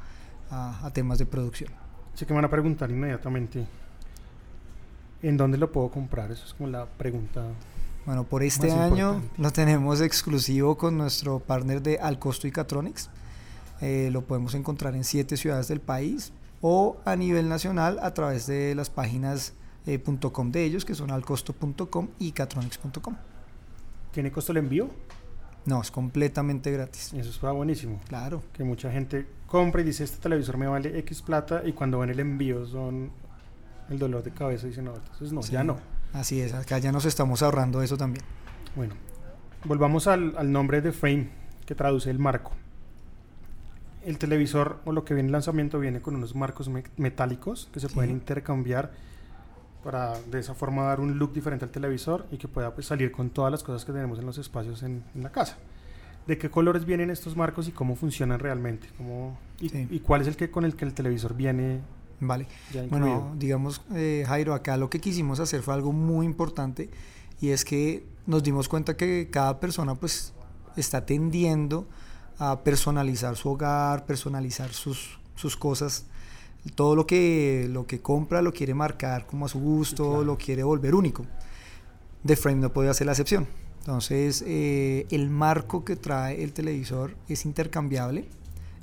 a- 0.51 0.85
a 0.85 0.93
temas 0.93 1.17
de 1.17 1.25
producción. 1.25 1.71
Así 2.13 2.25
que 2.25 2.33
me 2.33 2.37
van 2.37 2.45
a 2.45 2.49
preguntar 2.51 2.91
inmediatamente, 2.91 3.65
¿en 5.21 5.37
dónde 5.37 5.57
lo 5.57 5.71
puedo 5.71 5.89
comprar? 5.89 6.31
Eso 6.31 6.45
es 6.45 6.53
como 6.53 6.69
la 6.69 6.85
pregunta. 6.85 7.43
Bueno, 8.05 8.23
por 8.23 8.43
este 8.43 8.71
año 8.71 9.13
importante. 9.15 9.41
lo 9.41 9.51
tenemos 9.51 10.01
exclusivo 10.01 10.77
con 10.77 10.97
nuestro 10.97 11.39
partner 11.39 11.81
de 11.81 11.99
Alcosto 11.99 12.47
y 12.47 12.51
Catronics. 12.51 13.09
Eh, 13.81 14.09
lo 14.11 14.21
podemos 14.23 14.55
encontrar 14.55 14.95
en 14.95 15.03
siete 15.03 15.37
ciudades 15.37 15.67
del 15.67 15.79
país 15.79 16.33
o 16.61 16.97
a 17.05 17.15
nivel 17.15 17.47
nacional 17.47 17.99
a 18.01 18.13
través 18.13 18.45
de 18.47 18.75
las 18.75 18.89
páginas 18.89 19.53
eh, 19.85 20.01
.com 20.31 20.51
de 20.51 20.63
ellos, 20.65 20.85
que 20.85 20.95
son 20.95 21.11
alcosto.com 21.11 22.09
y 22.19 22.31
catronics.com. 22.31 23.15
¿Tiene 24.11 24.31
costo 24.31 24.51
el 24.51 24.57
envío? 24.59 24.89
No, 25.65 25.81
es 25.81 25.91
completamente 25.91 26.71
gratis. 26.71 27.13
Eso 27.13 27.29
está 27.29 27.51
buenísimo. 27.51 27.99
Claro. 28.07 28.41
que 28.53 28.63
mucha 28.63 28.91
gente 28.91 29.27
compra 29.45 29.81
y 29.81 29.83
dice 29.83 30.03
este 30.03 30.17
televisor 30.17 30.57
me 30.57 30.67
vale 30.67 30.97
X 30.99 31.21
plata 31.21 31.61
y 31.65 31.73
cuando 31.73 31.99
ven 31.99 32.09
el 32.09 32.19
envío 32.19 32.65
son 32.65 33.11
el 33.89 33.99
dolor 33.99 34.23
de 34.23 34.31
cabeza 34.31 34.65
y 34.67 34.69
dicen 34.69 34.85
no, 34.85 34.95
entonces 34.95 35.31
no, 35.33 35.41
Sí. 35.43 35.51
ya 35.53 35.63
no. 35.63 35.77
Así 36.13 36.39
es, 36.41 36.53
acá 36.53 36.77
ya 36.79 36.91
nos 36.91 37.05
estamos 37.05 37.41
ahorrando 37.43 37.81
eso 37.83 37.97
también. 37.97 38.23
Bueno, 38.75 38.95
volvamos 39.65 40.07
al, 40.07 40.35
al 40.37 40.51
nombre 40.51 40.81
de 40.81 40.91
frame 40.91 41.29
que 41.65 41.75
traduce 41.75 42.09
el 42.09 42.19
marco. 42.19 42.51
El 44.03 44.17
televisor 44.17 44.79
o 44.85 44.91
lo 44.93 45.03
que 45.03 45.13
viene 45.13 45.27
en 45.27 45.33
lanzamiento 45.33 45.79
viene 45.79 46.01
con 46.01 46.15
unos 46.15 46.33
marcos 46.35 46.69
me- 46.69 46.83
metálicos 46.97 47.69
que 47.73 47.79
se 47.79 47.89
Sí. 47.89 47.93
pueden 47.95 48.11
intercambiar 48.11 48.91
para 49.83 50.19
de 50.19 50.39
esa 50.39 50.53
forma 50.53 50.83
dar 50.83 50.99
un 50.99 51.17
look 51.17 51.33
diferente 51.33 51.65
al 51.65 51.71
televisor 51.71 52.25
y 52.31 52.37
que 52.37 52.47
pueda 52.47 52.73
pues, 52.73 52.87
salir 52.87 53.11
con 53.11 53.29
todas 53.29 53.51
las 53.51 53.63
cosas 53.63 53.85
que 53.85 53.91
tenemos 53.93 54.19
en 54.19 54.25
los 54.25 54.37
espacios 54.37 54.83
en, 54.83 55.03
en 55.15 55.23
la 55.23 55.31
casa. 55.31 55.57
¿De 56.27 56.37
qué 56.37 56.49
colores 56.49 56.85
vienen 56.85 57.09
estos 57.09 57.35
marcos 57.35 57.67
y 57.67 57.71
cómo 57.71 57.95
funcionan 57.95 58.39
realmente? 58.39 58.87
¿Cómo, 58.97 59.37
y, 59.59 59.69
Sí. 59.69 59.87
y 59.89 59.99
cuál 59.99 60.21
es 60.21 60.27
el 60.27 60.35
que 60.35 60.51
con 60.51 60.65
el 60.65 60.75
que 60.75 60.85
el 60.85 60.93
televisor 60.93 61.33
viene 61.33 61.81
Vale. 62.21 62.47
Bueno, 62.89 63.33
digamos, 63.37 63.81
eh, 63.93 64.25
Jairo, 64.27 64.53
acá 64.53 64.75
lo 64.75 64.89
que 64.89 64.99
quisimos 64.99 65.39
hacer 65.39 65.61
fue 65.61 65.73
algo 65.73 65.93
muy 65.93 66.25
importante 66.25 66.89
y 67.39 67.51
es 67.51 67.63
que 67.63 68.05
nos 68.25 68.43
dimos 68.43 68.67
cuenta 68.67 68.97
que 68.97 69.29
cada 69.31 69.61
persona 69.61 69.95
pues 69.95 70.33
está 70.75 71.05
tendiendo 71.05 71.87
a 72.37 72.59
personalizar 72.61 73.37
su 73.37 73.49
hogar, 73.49 74.05
personalizar 74.05 74.73
sus, 74.73 75.17
sus 75.35 75.55
cosas. 75.55 76.05
Todo 76.75 76.95
lo 76.95 77.07
que, 77.07 77.67
lo 77.69 77.87
que 77.87 78.01
compra 78.01 78.41
lo 78.41 78.53
quiere 78.53 78.73
marcar 78.73 79.25
como 79.25 79.45
a 79.45 79.49
su 79.49 79.59
gusto, 79.59 80.23
lo 80.23 80.37
quiere 80.37 80.63
volver 80.63 80.93
único. 80.93 81.25
The 82.25 82.35
Frame 82.35 82.59
no 82.59 82.73
puede 82.73 82.89
hacer 82.89 83.05
la 83.05 83.13
excepción. 83.13 83.47
Entonces, 83.79 84.43
eh, 84.45 85.07
el 85.09 85.29
marco 85.29 85.85
que 85.85 85.95
trae 85.95 86.43
el 86.43 86.53
televisor 86.53 87.15
es 87.27 87.45
intercambiable, 87.45 88.27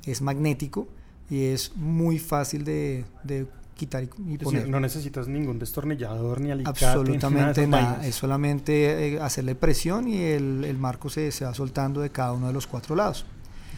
es 0.05 0.21
magnético 0.21 0.87
y 1.29 1.45
es 1.45 1.75
muy 1.75 2.19
fácil 2.19 2.63
de, 2.63 3.05
de 3.23 3.45
quitar 3.75 4.03
y, 4.03 4.37
poner. 4.37 4.67
no 4.67 4.79
necesitas 4.79 5.27
ningún 5.27 5.59
destornillador 5.59 6.41
ni 6.41 6.51
alicate. 6.51 6.85
Absolutamente 6.85 7.67
nada, 7.67 8.05
es 8.05 8.15
solamente 8.15 9.15
eh, 9.15 9.19
hacerle 9.21 9.55
presión 9.55 10.07
y 10.07 10.17
el, 10.23 10.63
el 10.65 10.77
marco 10.77 11.09
se, 11.09 11.31
se, 11.31 11.45
va 11.45 11.53
soltando 11.53 12.01
de 12.01 12.09
cada 12.09 12.33
uno 12.33 12.47
de 12.47 12.53
los 12.53 12.67
cuatro 12.67 12.95
lados. 12.95 13.25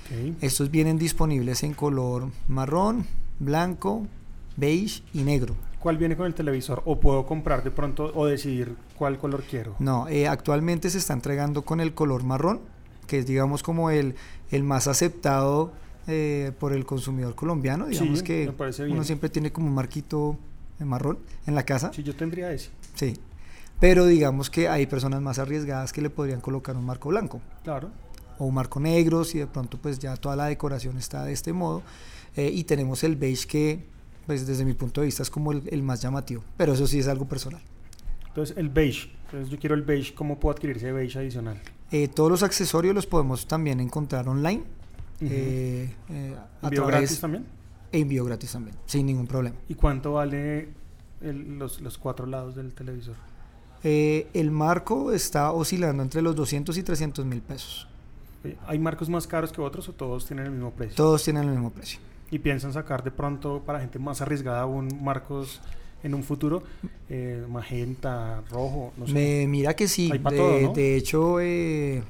Okay. 0.06 0.36
Estos 0.41 0.72
vienen 0.72 0.98
disponibles 0.98 1.62
en 1.63 1.74
color 1.74 2.29
marrón, 2.48 3.06
blanco, 3.39 4.05
beige 4.58 5.01
y 5.13 5.24
negro. 5.24 5.55
¿Cuál 5.79 5.98
viene 5.98 6.17
con 6.17 6.25
el 6.25 6.34
televisor? 6.34 6.81
¿O 6.86 7.00
puedo 7.00 7.25
comprar 7.25 7.63
de 7.63 7.72
pronto 7.72 8.12
o 8.13 8.25
decidir 8.25 8.75
cuál 8.98 9.17
color 9.17 9.43
quiero? 9.50 9.75
No, 9.79 10.08
eh, 10.10 10.27
actualmente 10.27 10.89
se 10.89 10.98
está 10.98 11.13
entregando 11.13 11.63
con 11.63 11.79
el 11.79 11.93
color 11.93 12.24
marrón, 12.24 12.60
que 13.08 13.19
es 13.19 13.25
digamos 13.25 13.63
como 13.63 13.89
el, 13.89 14.15
el 14.51 14.63
más 14.63 14.88
aceptado 14.88 15.72
eh, 16.08 16.51
por 16.60 16.74
el 16.74 16.86
consumidor 16.86 17.36
colombiano. 17.36 17.88
Digamos 17.88 18.24
que 18.24 18.51
uno 18.89 19.03
siempre 19.03 19.29
tiene 19.29 19.51
como 19.51 19.67
un 19.67 19.74
marquito 19.74 20.38
marrón 20.79 21.19
en 21.48 21.55
la 21.55 21.63
casa. 21.63 21.91
Sí, 21.93 22.03
yo 22.03 22.15
tendría 22.15 22.51
ese. 22.51 22.72
Sí. 22.96 23.17
Pero 23.79 24.05
digamos 24.05 24.50
que 24.50 24.67
hay 24.67 24.86
personas 24.88 25.22
más 25.22 25.39
arriesgadas 25.39 25.93
que 25.93 26.01
le 26.01 26.10
podrían 26.10 26.41
colocar 26.41 26.75
un 26.75 26.86
marco 26.86 27.10
blanco. 27.10 27.39
Claro. 27.63 27.89
O 28.39 28.46
un 28.46 28.55
marco 28.55 28.79
negro, 28.79 29.24
si 29.24 29.38
de 29.38 29.48
pronto 29.48 29.77
pues 29.77 30.00
ya 30.00 30.15
toda 30.17 30.36
la 30.36 30.46
decoración 30.46 30.98
está 30.98 31.24
de 31.24 31.34
este 31.34 31.53
modo. 31.53 31.84
Eh, 32.36 32.50
y 32.51 32.63
tenemos 32.63 33.03
el 33.03 33.15
beige 33.15 33.48
que 33.48 33.86
pues 34.25 34.48
desde 34.48 34.65
mi 34.65 34.74
punto 34.74 35.01
de 35.01 35.05
vista 35.05 35.24
es 35.24 35.29
como 35.29 35.51
el, 35.51 35.63
el, 35.72 35.84
más 35.84 36.01
llamativo. 36.01 36.43
Pero 36.58 36.74
eso 36.74 36.88
sí 36.88 37.00
es 37.00 37.08
algo 37.08 37.27
personal. 37.27 37.62
Entonces 38.27 38.58
el 38.58 38.69
beige. 38.69 39.12
Entonces 39.25 39.50
yo 39.50 39.60
quiero 39.60 39.75
el 39.75 39.84
beige. 39.84 40.13
¿Cómo 40.15 40.39
puedo 40.39 40.55
adquirir 40.55 40.77
ese 40.77 40.91
beige 40.91 41.19
adicional? 41.19 41.62
Eh, 41.91 42.08
todos 42.08 42.31
los 42.31 42.43
accesorios 42.43 42.96
los 42.96 43.05
podemos 43.05 43.48
también 43.48 43.79
encontrar 43.79 44.27
online 44.27 44.63
eh, 45.22 45.93
eh, 46.10 46.36
¿Envío 46.62 46.86
gratis 46.86 47.19
también? 47.19 47.46
Envío 47.91 48.25
gratis 48.25 48.51
también, 48.51 48.75
sin 48.86 49.05
ningún 49.05 49.27
problema. 49.27 49.55
¿Y 49.67 49.75
cuánto 49.75 50.13
vale 50.13 50.69
el, 51.22 51.58
los, 51.58 51.81
los, 51.81 51.98
cuatro 51.98 52.25
lados 52.25 52.55
del 52.55 52.74
televisor? 52.74 53.15
Eh, 53.84 54.27
el 54.34 54.51
marco 54.51 55.12
está 55.12 55.51
oscilando 55.51 56.03
entre 56.03 56.22
los 56.22 56.36
200 56.36 56.77
y 56.77 56.84
300 56.84 57.25
mil 57.25 57.41
pesos. 57.41 57.88
¿Hay 58.67 58.79
marcos 58.79 59.10
más 59.10 59.27
caros 59.27 59.51
que 59.51 59.62
otros 59.62 59.89
o 59.89 59.93
todos 59.93 60.25
tienen 60.25 60.46
el 60.46 60.51
mismo 60.51 60.72
precio? 60.72 60.96
Todos 60.96 61.24
tienen 61.24 61.43
el 61.43 61.50
mismo 61.50 61.72
precio. 61.72 62.00
¿Y 62.31 62.39
piensan 62.39 62.74
sacar 62.74 63.03
de 63.03 63.12
pronto 63.12 63.63
para 63.65 63.79
gente 63.79 64.00
más 64.00 64.22
arriesgada 64.22 64.62
aún 64.62 65.03
marcos 65.03 65.62
en 66.03 66.13
un 66.13 66.24
futuro? 66.24 66.63
Eh, 67.10 67.46
magenta, 67.50 68.41
rojo, 68.51 68.93
no 68.98 69.08
sé. 69.08 69.13
Me, 69.13 69.48
mira 69.48 69.75
que 69.75 69.88
sí. 69.88 70.10
Hay 70.12 70.19
de, 70.19 70.38
todo, 70.38 70.60
¿no? 70.62 70.74
de 70.74 70.96
hecho, 70.96 71.39
eh, 71.39 72.03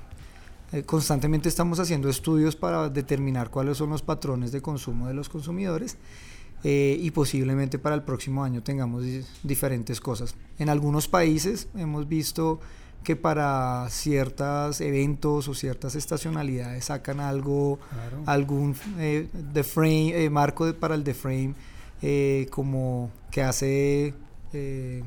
eh, 0.71 0.83
constantemente 0.83 1.49
estamos 1.49 1.79
haciendo 1.79 2.09
estudios 2.09 2.55
para 2.55 2.89
determinar 2.89 3.49
cuáles 3.49 3.77
son 3.77 3.89
los 3.89 4.03
patrones 4.03 4.51
de 4.51 4.61
consumo 4.61 5.07
de 5.07 5.15
los 5.15 5.27
consumidores 5.27 5.97
eh, 6.63 6.97
y 6.99 7.09
posiblemente 7.11 7.79
para 7.79 7.95
el 7.95 8.03
próximo 8.03 8.43
año 8.43 8.61
tengamos 8.61 9.03
diferentes 9.41 9.99
cosas. 9.99 10.35
En 10.59 10.69
algunos 10.69 11.07
países 11.07 11.69
hemos 11.75 12.07
visto 12.07 12.59
que 13.03 13.15
para 13.15 13.87
ciertos 13.89 14.81
eventos 14.81 15.47
o 15.47 15.53
ciertas 15.53 15.95
estacionalidades 15.95 16.85
sacan 16.85 17.19
algo, 17.19 17.79
Claro. 17.91 18.23
algún 18.25 18.75
eh, 18.97 19.27
the 19.53 19.63
frame, 19.63 20.25
eh, 20.25 20.29
marco 20.29 20.65
de- 20.65 20.73
para 20.73 20.95
el 20.95 21.03
The 21.03 21.13
Frame 21.13 21.53
eh, 22.01 22.47
como 22.51 23.09
que 23.31 23.41
hace 23.43 24.13
eh, 24.53 25.03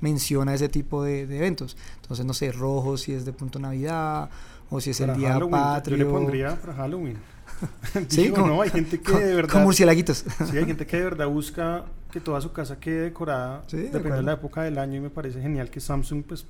mención 0.00 0.48
a 0.48 0.54
ese 0.54 0.68
tipo 0.68 1.02
de, 1.04 1.26
de 1.26 1.36
eventos. 1.38 1.76
Entonces, 2.02 2.26
no 2.26 2.34
sé, 2.34 2.52
rojo 2.52 2.96
si 2.96 3.12
es 3.12 3.24
de 3.24 3.32
punto 3.32 3.58
Navidad 3.58 4.28
o 4.70 4.80
si 4.80 4.90
es 4.90 4.98
Para 5.00 5.12
el 5.14 5.18
día 5.18 5.32
Halloween, 5.34 5.50
patrio. 5.52 5.96
Yo 5.96 6.04
le 6.04 6.10
pondría 6.10 6.56
para 6.60 6.74
Halloween. 6.74 7.16
Sí, 8.08 8.22
Digo, 8.24 8.36
como- 8.36 8.46
no, 8.48 8.62
hay 8.62 8.70
gente 8.70 9.00
que 9.00 9.12
de 9.12 9.34
verdad. 9.36 9.52
con 9.52 9.62
murciélaguitos. 9.62 10.24
Sí, 10.50 10.56
hay 10.58 10.64
gente 10.66 10.86
que 10.86 10.96
de 10.96 11.04
verdad 11.04 11.28
busca 11.28 11.84
que 12.10 12.20
toda 12.20 12.40
su 12.40 12.52
casa 12.52 12.78
quede 12.80 13.00
decorada, 13.02 13.62
Sí, 13.68 13.76
de 13.76 13.82
depende 13.90 14.16
de 14.18 14.22
la 14.22 14.32
época 14.32 14.62
del 14.62 14.78
año 14.78 14.96
y 14.96 15.00
me 15.00 15.10
parece 15.10 15.40
genial 15.40 15.70
que 15.70 15.80
Samsung 15.80 16.22
pues 16.26 16.46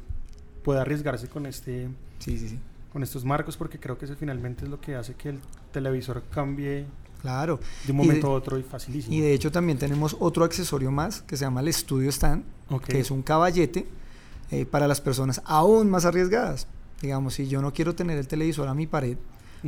pueda 0.65 0.81
arriesgarse 0.81 1.29
con 1.29 1.47
este 1.47 1.89
Sí, 2.19 2.39
sí, 2.39 2.49
sí. 2.49 2.59
con 2.93 3.03
estos 3.05 3.25
marcos 3.25 3.57
porque 3.57 3.79
creo 3.79 3.97
que 3.99 4.07
eso 4.07 4.17
finalmente 4.19 4.65
es 4.65 4.71
lo 4.71 4.81
que 4.81 4.97
hace 4.97 5.15
que 5.15 5.29
el 5.29 5.39
televisor 5.73 6.23
cambie 6.33 6.87
Claro. 7.23 7.59
de 7.87 7.93
un 7.93 7.99
de- 7.99 8.05
momento 8.05 8.27
a 8.29 8.31
otro 8.31 8.59
y 8.59 8.63
facilísimo. 8.63 9.15
Y 9.15 9.21
de 9.21 9.33
hecho 9.35 9.51
también 9.53 9.79
tenemos 9.79 10.17
otro 10.21 10.45
accesorio 10.45 10.91
más 10.91 11.23
que 11.23 11.37
se 11.37 11.45
llama 11.45 11.61
el 11.61 11.73
Studio 11.73 12.11
Stand, 12.11 12.45
que 12.87 13.01
es 13.01 13.11
un 13.11 13.23
caballete 13.23 13.87
eh, 14.51 14.67
para 14.67 14.87
las 14.89 15.01
personas 15.01 15.41
aún 15.45 15.89
más 15.91 16.05
arriesgadas. 16.05 16.67
Digamos, 17.03 17.35
si 17.35 17.49
yo 17.49 17.61
no 17.63 17.73
quiero 17.73 17.95
tener 17.95 18.19
el 18.19 18.27
televisor 18.29 18.69
a 18.69 18.75
mi 18.75 18.87
pared, 18.87 19.17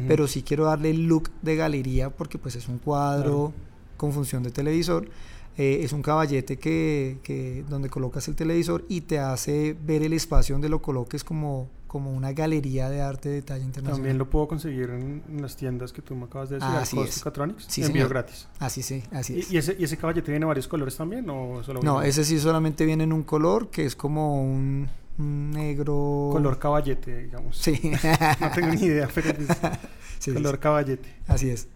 pero 0.07 0.27
sí 0.29 0.43
quiero 0.43 0.67
darle 0.67 0.91
el 0.91 1.07
look 1.07 1.31
de 1.41 1.57
galería 1.57 2.11
porque 2.11 2.37
pues 2.39 2.55
es 2.57 2.69
un 2.69 2.79
cuadro 2.79 3.53
Claro. 3.53 3.53
con 3.97 4.13
función 4.13 4.43
de 4.43 4.51
televisor. 4.51 5.09
Eh, 5.59 5.81
es 5.83 5.93
un 5.93 6.03
caballete 6.03 6.59
que, 6.59 7.19
que 7.23 7.65
donde 7.69 7.89
colocas 7.89 8.29
el 8.29 8.35
televisor 8.37 8.85
y 8.89 9.03
te 9.03 9.19
hace 9.19 9.77
ver 9.85 10.03
el 10.03 10.13
espacio 10.13 10.55
donde 10.55 10.69
lo 10.69 10.83
coloques 10.83 11.25
como, 11.25 11.69
como 11.87 12.13
una 12.13 12.33
galería 12.33 12.91
de 12.91 13.01
arte 13.01 13.29
de 13.31 13.41
talla 13.43 13.65
internacional. 13.65 13.97
También 13.97 14.19
lo 14.19 14.29
puedo 14.29 14.49
conseguir 14.49 14.91
en, 14.91 15.23
en 15.29 15.41
las 15.43 15.57
tiendas 15.57 15.93
que 15.93 16.03
tú 16.03 16.15
me 16.15 16.25
acabas 16.25 16.51
de 16.51 16.57
decir, 16.57 16.71
Ah, 16.71 16.81
así 16.83 16.99
es. 17.01 17.25
Sí, 17.69 17.81
envío 17.83 17.93
señor. 18.03 18.09
gratis. 18.11 18.49
Así 18.59 18.83
sí, 18.83 19.03
así 19.13 19.39
es. 19.39 19.51
¿Y, 19.51 19.55
y 19.55 19.59
ese, 19.59 19.77
¿Y 19.79 19.85
ese 19.85 19.97
caballete 19.97 20.31
tiene 20.31 20.45
varios 20.45 20.69
colores 20.69 20.95
también 20.97 21.29
o 21.31 21.63
solo 21.63 21.81
No, 21.83 22.03
ese 22.03 22.25
sí 22.25 22.39
solamente 22.39 22.85
viene 22.85 23.05
en 23.05 23.13
un 23.15 23.23
color 23.23 23.71
que 23.71 23.87
es 23.87 23.97
como 23.97 24.43
un, 24.43 24.89
negro. 25.19 26.29
color 26.33 26.59
caballete, 26.59 27.23
digamos. 27.25 27.57
Sí. 27.57 27.81
No 28.41 28.51
tengo 28.55 28.69
ni 28.75 28.83
idea, 28.83 29.09
pero 29.15 29.31
es 29.31 29.37
sí, 30.19 30.33
color 30.35 30.57
sí. 30.57 30.61
caballete. 30.61 31.15
Así 31.27 31.49
es. 31.49 31.69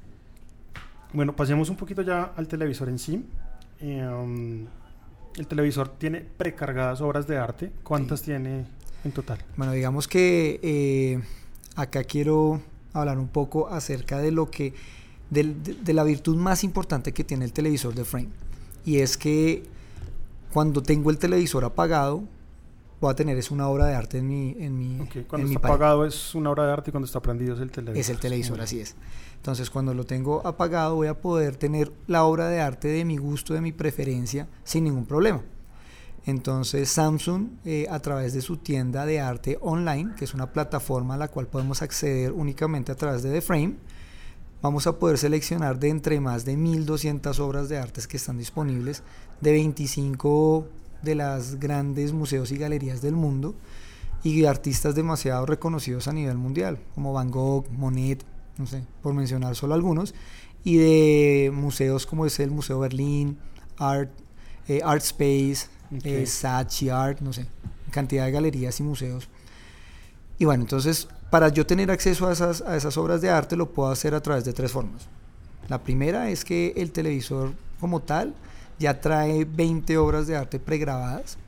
Bueno, 1.12 1.34
pasemos 1.34 1.70
un 1.70 1.76
poquito 1.76 2.02
ya 2.02 2.32
al 2.37 2.46
televisor 2.46 2.88
en 2.88 2.99
sí. 2.99 3.25
Eh, 3.80 4.06
um, 4.06 4.66
el 5.37 5.46
televisor 5.46 5.88
tiene 5.88 6.20
precargadas 6.20 7.00
obras 7.00 7.26
de 7.26 7.38
arte. 7.38 7.72
¿Cuántas 7.82 8.22
tiene 8.22 8.66
en 9.04 9.12
total? 9.12 9.38
Bueno, 9.56 9.72
digamos 9.72 10.08
que 10.08 10.60
eh, 10.62 11.22
acá 11.76 12.04
quiero 12.04 12.60
hablar 12.92 13.18
un 13.18 13.28
poco 13.28 13.68
acerca 13.68 14.18
de 14.18 14.32
lo 14.32 14.50
que. 14.50 14.75
de, 15.30 15.44
de 15.44 15.92
la 15.94 16.04
virtud 16.04 16.37
más 16.37 16.64
importante 16.64 17.12
que 17.12 17.25
tiene 17.25 17.44
el 17.44 17.52
televisor 17.52 17.94
de 17.94 18.04
frame. 18.04 18.28
Y 18.84 18.99
es 18.99 19.16
que 19.16 19.62
cuando 20.52 20.82
tengo 20.82 21.10
el 21.10 21.18
televisor 21.18 21.64
apagado, 21.64 22.25
voy 23.00 23.11
a 23.11 23.14
tener 23.14 23.38
es 23.38 23.50
una 23.50 23.69
obra 23.69 23.87
de 23.87 23.95
arte 23.95 24.19
en 24.19 24.28
mi, 24.28 24.57
en 24.59 24.78
mi, 24.78 25.00
Ok, 25.00 25.16
en 25.16 25.25
Cuando 25.25 25.49
mi 25.49 25.54
está 25.54 25.69
apagado 25.69 26.04
es 26.04 26.35
una 26.35 26.50
obra 26.50 26.66
de 26.66 26.73
arte 26.73 26.90
y 26.90 26.92
cuando 26.92 27.07
está 27.07 27.21
prendido 27.21 27.54
es 27.54 27.61
el 27.61 27.71
televisor. 27.71 28.00
Es 28.00 28.11
el 28.11 28.19
televisor, 28.19 28.61
así 28.61 28.80
es. 28.80 28.95
Entonces, 29.37 29.71
cuando 29.71 29.95
lo 29.95 30.04
tengo 30.04 30.47
apagado, 30.47 30.97
voy 30.97 31.07
a 31.07 31.19
poder 31.19 31.57
tener 31.57 31.90
la 32.07 32.25
obra 32.25 32.49
de 32.49 32.61
arte 32.61 32.88
de 32.88 33.04
mi 33.07 33.16
gusto, 33.16 33.54
de 33.54 33.62
mi 33.62 33.73
preferencia, 33.73 34.49
sin 34.64 34.85
ningún 34.85 35.07
problema. 35.07 35.42
Entonces, 36.26 36.90
Samsung, 36.90 37.49
eh, 37.64 37.87
a 37.90 38.00
través 38.00 38.35
de 38.35 38.42
su 38.42 38.59
tienda 38.59 39.07
de 39.07 39.21
arte 39.21 39.59
online, 39.62 40.14
que 40.16 40.26
es 40.26 40.35
una 40.35 40.52
plataforma 40.52 41.14
a 41.14 41.16
la 41.16 41.28
cual 41.28 41.47
podemos 41.47 41.80
acceder 41.80 42.33
únicamente 42.33 42.92
a 42.92 42.97
través 42.97 43.23
de 43.23 43.33
The 43.33 43.40
Frame, 43.40 43.76
vamos 44.61 44.87
a 44.87 44.99
poder 44.99 45.16
seleccionar 45.16 45.78
de 45.78 45.88
entre 45.88 46.21
más 46.21 46.45
de 46.45 46.59
1200 46.59 47.40
obras 47.40 47.71
de 47.71 47.78
artes 47.78 48.07
que 48.07 48.19
están 48.19 48.37
disponibles 48.37 49.02
de 49.40 49.52
25 49.52 50.69
de 51.02 51.14
las 51.14 51.59
grandes 51.59 52.12
museos 52.12 52.52
y 52.52 52.57
galerías 52.57 53.02
del 53.02 53.14
mundo 53.14 53.54
y 54.23 54.45
artistas 54.45 54.95
demasiado 54.95 55.47
reconocidos 55.47 56.09
a 56.09 56.12
nivel 56.12 56.37
mundial, 56.37 56.78
como 56.95 57.12
Van 57.12 57.30
Gogh, 57.30 57.69
Monet, 57.71 58.23
no 58.59 58.66
sé, 58.66 58.83
por 59.02 59.14
mencionar 59.14 59.57
solo 59.57 59.75
algunos, 59.75 60.14
y 60.62 60.76
de 60.76 61.50
museos 61.54 62.07
como 62.07 62.26
es 62.26 62.38
el 62.40 62.50
Museo 62.50 62.78
Berlín, 62.80 63.38
Art, 63.78 64.11
eh, 64.69 64.83
Art 64.85 65.02
Space, 65.02 65.69
Ok. 65.87 66.04
eh, 66.04 66.26
Saatchi 66.26 66.90
Art, 66.90 67.21
no 67.21 67.33
sé, 67.33 67.47
cantidad 67.90 68.26
de 68.26 68.33
galerías 68.33 68.78
y 68.78 68.83
museos. 68.83 69.28
Y 70.38 70.45
bueno, 70.45 70.62
entonces, 70.64 71.09
para 71.30 71.49
yo 71.49 71.66
tener 71.66 71.90
acceso 71.90 72.26
a 72.28 72.33
esas, 72.33 72.61
a 72.62 72.76
esas 72.76 72.97
obras 72.99 73.21
de 73.23 73.30
arte, 73.30 73.57
lo 73.57 73.71
puedo 73.73 73.90
hacer 73.90 74.14
a 74.14 74.21
través 74.23 74.45
de 74.45 74.52
tres 74.52 74.71
formas. 74.73 75.07
La 75.69 75.83
primera 75.83 76.30
es 76.30 76.45
que 76.45 76.73
el 76.76 76.92
televisor 76.92 77.52
como 77.78 78.00
tal 78.00 78.35
ya 78.80 79.00
trae 79.00 79.44
20 79.44 79.96
obras 79.99 80.26
de 80.26 80.34
arte 80.34 80.58
pregrabadas, 80.58 81.38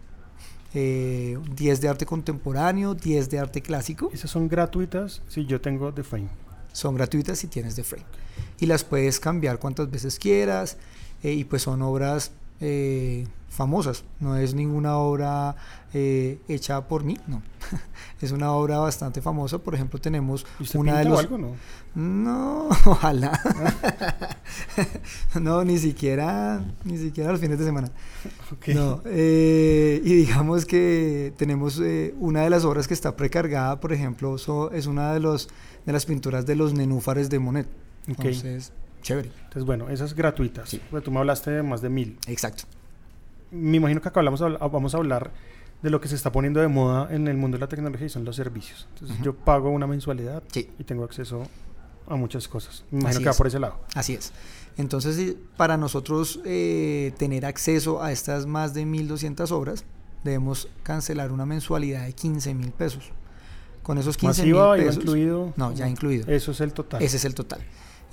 eh, 0.74 1.38
10 1.56 1.80
de 1.80 1.88
arte 1.88 2.06
contemporáneo, 2.06 2.94
10 2.94 3.28
de 3.30 3.38
arte 3.40 3.60
clásico. 3.62 4.10
Esas 4.12 4.30
son 4.30 4.46
gratuitas 4.48 5.22
si 5.28 5.44
yo 5.46 5.60
tengo 5.60 5.92
The 5.92 6.04
Frame. 6.04 6.28
Son 6.72 6.94
gratuitas 6.94 7.38
si 7.38 7.48
tienes 7.48 7.76
de 7.76 7.84
frame. 7.84 8.06
Y 8.58 8.66
las 8.66 8.84
puedes 8.84 9.20
cambiar 9.20 9.58
cuantas 9.58 9.90
veces 9.90 10.18
quieras. 10.18 10.76
eh, 11.22 11.32
y 11.32 11.44
pues 11.44 11.62
son 11.62 11.82
obras 11.82 12.32
eh, 12.60 13.26
famosas. 13.48 14.04
No 14.18 14.36
es 14.36 14.54
ninguna 14.54 14.96
obra 14.96 15.54
eh, 15.94 16.38
hecha 16.48 16.88
por 16.88 17.04
mí, 17.04 17.18
no. 17.26 17.42
es 18.21 18.33
una 18.33 18.52
obra 18.52 18.79
bastante 18.79 19.21
famosa. 19.21 19.59
Por 19.59 19.75
ejemplo, 19.75 20.00
tenemos 20.00 20.47
una 20.75 20.99
de 20.99 21.05
los. 21.05 21.19
algo, 21.19 21.38
no? 21.38 21.55
No, 21.95 22.69
ojalá. 22.87 23.38
no, 25.41 25.64
ni 25.64 25.79
siquiera, 25.79 26.64
ni 26.85 26.99
siquiera 26.99 27.33
los 27.33 27.41
fines 27.41 27.59
de 27.59 27.64
semana. 27.64 27.91
No, 28.69 29.02
eh, 29.07 30.00
y 30.05 30.14
digamos 30.14 30.64
que 30.64 31.33
tenemos 31.37 31.81
eh, 31.81 32.14
una 32.19 32.43
de 32.43 32.50
las 32.50 32.64
obras 32.64 32.88
que 32.88 32.95
está 32.95 33.17
precargada, 33.17 33.81
por 33.81 33.93
ejemplo, 33.93 34.37
es 34.73 34.87
una 34.87 35.12
de 35.12 35.21
los 35.21 35.49
de 35.85 35.93
las 35.93 36.07
pinturas 36.07 36.47
de 36.47 36.57
los 36.57 36.75
nenúfares 36.75 37.29
de 37.29 37.38
Monet. 37.38 37.67
Entonces, 38.07 38.73
chévere. 39.02 39.31
Entonces, 39.45 39.64
bueno, 39.64 39.91
esas 39.91 40.11
es 40.11 40.17
gratuitas. 40.17 40.69
Sí. 40.69 40.81
tú 41.05 41.11
me 41.11 41.19
hablaste 41.19 41.50
de 41.50 41.62
más 41.62 41.83
de 41.83 41.88
mil. 41.88 42.19
Exacto. 42.26 42.64
Me 43.50 43.76
imagino 43.76 44.00
que 44.00 44.09
acá 44.09 44.21
hablamos, 44.21 44.41
vamos 44.41 44.95
a 44.95 44.99
hablar 44.99 45.31
de 45.82 45.90
lo 45.90 46.00
que 46.00 46.08
se 46.08 46.14
está 46.14 46.30
poniendo 46.30 46.60
de 46.60 46.68
moda 46.68 47.08
en 47.10 47.26
el 47.28 47.36
mundo 47.36 47.56
de 47.56 47.60
la 47.60 47.68
tecnología 47.68 48.06
y 48.06 48.10
son 48.10 48.24
los 48.24 48.36
servicios. 48.36 48.86
Entonces, 48.94 49.18
yo 49.22 49.34
pago 49.34 49.70
una 49.70 49.86
mensualidad 49.86 50.42
y 50.54 50.84
tengo 50.84 51.04
acceso 51.04 51.42
a 52.06 52.16
muchas 52.16 52.46
cosas. 52.48 52.84
Me 52.90 53.00
imagino 53.00 53.20
que 53.20 53.26
va 53.26 53.34
por 53.34 53.46
ese 53.46 53.58
lado. 53.58 53.80
Así 53.94 54.14
es. 54.14 54.32
Entonces, 54.76 55.34
para 55.56 55.76
nosotros 55.76 56.40
eh, 56.44 57.12
tener 57.18 57.44
acceso 57.44 58.02
a 58.02 58.12
estas 58.12 58.46
más 58.46 58.74
de 58.74 58.84
1.200 58.84 59.50
obras, 59.50 59.84
debemos 60.24 60.68
cancelar 60.82 61.32
una 61.32 61.46
mensualidad 61.46 62.06
de 62.06 62.12
15 62.12 62.54
mil 62.54 62.70
pesos. 62.70 63.10
Con 63.82 63.98
esos 63.98 64.16
15 64.16 64.44
mil 64.44 64.56
pesos. 64.76 64.96
incluido? 64.96 65.52
No, 65.56 65.72
ya 65.72 65.88
incluido. 65.88 66.30
Eso 66.30 66.52
es 66.52 66.60
el 66.60 66.72
total. 66.72 67.02
Ese 67.02 67.16
es 67.16 67.24
el 67.24 67.34
total. 67.34 67.60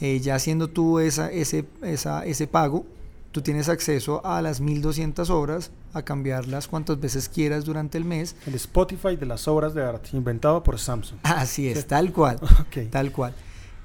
Eh, 0.01 0.19
ya 0.19 0.35
haciendo 0.35 0.69
tú 0.69 0.99
esa, 0.99 1.31
ese, 1.31 1.65
esa, 1.83 2.25
ese 2.25 2.47
pago, 2.47 2.85
tú 3.31 3.41
tienes 3.41 3.69
acceso 3.69 4.25
a 4.25 4.41
las 4.41 4.61
1200 4.61 5.29
obras, 5.29 5.71
a 5.93 6.01
cambiarlas 6.01 6.67
cuantas 6.67 6.99
veces 6.99 7.29
quieras 7.29 7.65
durante 7.65 7.97
el 7.97 8.05
mes. 8.05 8.35
El 8.45 8.55
Spotify 8.55 9.15
de 9.15 9.25
las 9.25 9.47
obras 9.47 9.73
de 9.73 9.83
arte, 9.83 10.09
inventado 10.13 10.63
por 10.63 10.79
Samsung. 10.79 11.19
Así 11.23 11.69
es, 11.69 11.87
tal 11.87 12.11
cual. 12.11 12.39
Tal 12.91 13.11
cual. 13.11 13.33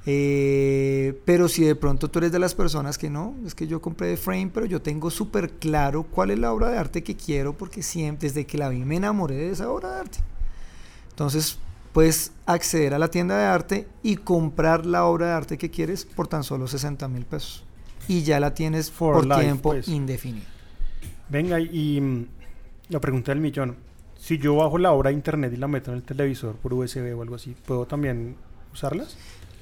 Eh, 0.06 1.18
pero 1.24 1.48
si 1.48 1.64
de 1.64 1.74
pronto 1.74 2.10
tú 2.10 2.18
eres 2.18 2.30
de 2.30 2.38
las 2.38 2.54
personas 2.54 2.98
que 2.98 3.08
no, 3.08 3.34
es 3.46 3.54
que 3.54 3.66
yo 3.66 3.80
compré 3.80 4.08
de 4.08 4.16
Frame, 4.16 4.50
pero 4.52 4.66
yo 4.66 4.82
tengo 4.82 5.10
súper 5.10 5.52
claro 5.52 6.02
cuál 6.02 6.30
es 6.30 6.38
la 6.38 6.52
obra 6.52 6.68
de 6.68 6.78
arte 6.78 7.02
que 7.02 7.16
quiero, 7.16 7.56
porque 7.56 7.82
siempre, 7.82 8.28
desde 8.28 8.46
que 8.46 8.58
la 8.58 8.68
vi, 8.68 8.84
me 8.84 8.96
enamoré 8.96 9.36
de 9.36 9.50
esa 9.50 9.70
obra 9.70 9.94
de 9.94 10.00
arte. 10.00 10.18
Entonces, 11.08 11.58
puedes 11.92 12.32
acceder 12.44 12.92
a 12.92 12.98
la 12.98 13.08
tienda 13.08 13.38
de 13.38 13.44
arte 13.44 13.88
y 14.02 14.16
comprar 14.16 14.84
la 14.84 15.06
obra 15.06 15.28
de 15.28 15.32
arte 15.32 15.58
que 15.58 15.70
quieres 15.70 16.04
por 16.04 16.28
tan 16.28 16.44
solo 16.44 16.66
60 16.66 17.08
mil 17.08 17.24
pesos. 17.24 17.63
Y 18.08 18.22
ya 18.22 18.40
la 18.40 18.54
tienes 18.54 18.90
por 18.90 19.26
tiempo 19.36 19.70
pues. 19.70 19.88
indefinido. 19.88 20.46
Venga, 21.28 21.58
y 21.60 22.00
mm, 22.00 22.26
la 22.90 23.00
pregunta 23.00 23.32
del 23.32 23.40
millón. 23.40 23.76
Si 24.18 24.38
yo 24.38 24.56
bajo 24.56 24.78
la 24.78 24.92
obra 24.92 25.10
de 25.10 25.14
internet 25.14 25.52
y 25.52 25.56
la 25.56 25.68
meto 25.68 25.90
en 25.90 25.98
el 25.98 26.02
televisor 26.02 26.56
por 26.56 26.72
USB 26.72 27.16
o 27.16 27.22
algo 27.22 27.34
así, 27.34 27.54
¿puedo 27.66 27.86
también 27.86 28.36
usarlas? 28.72 29.16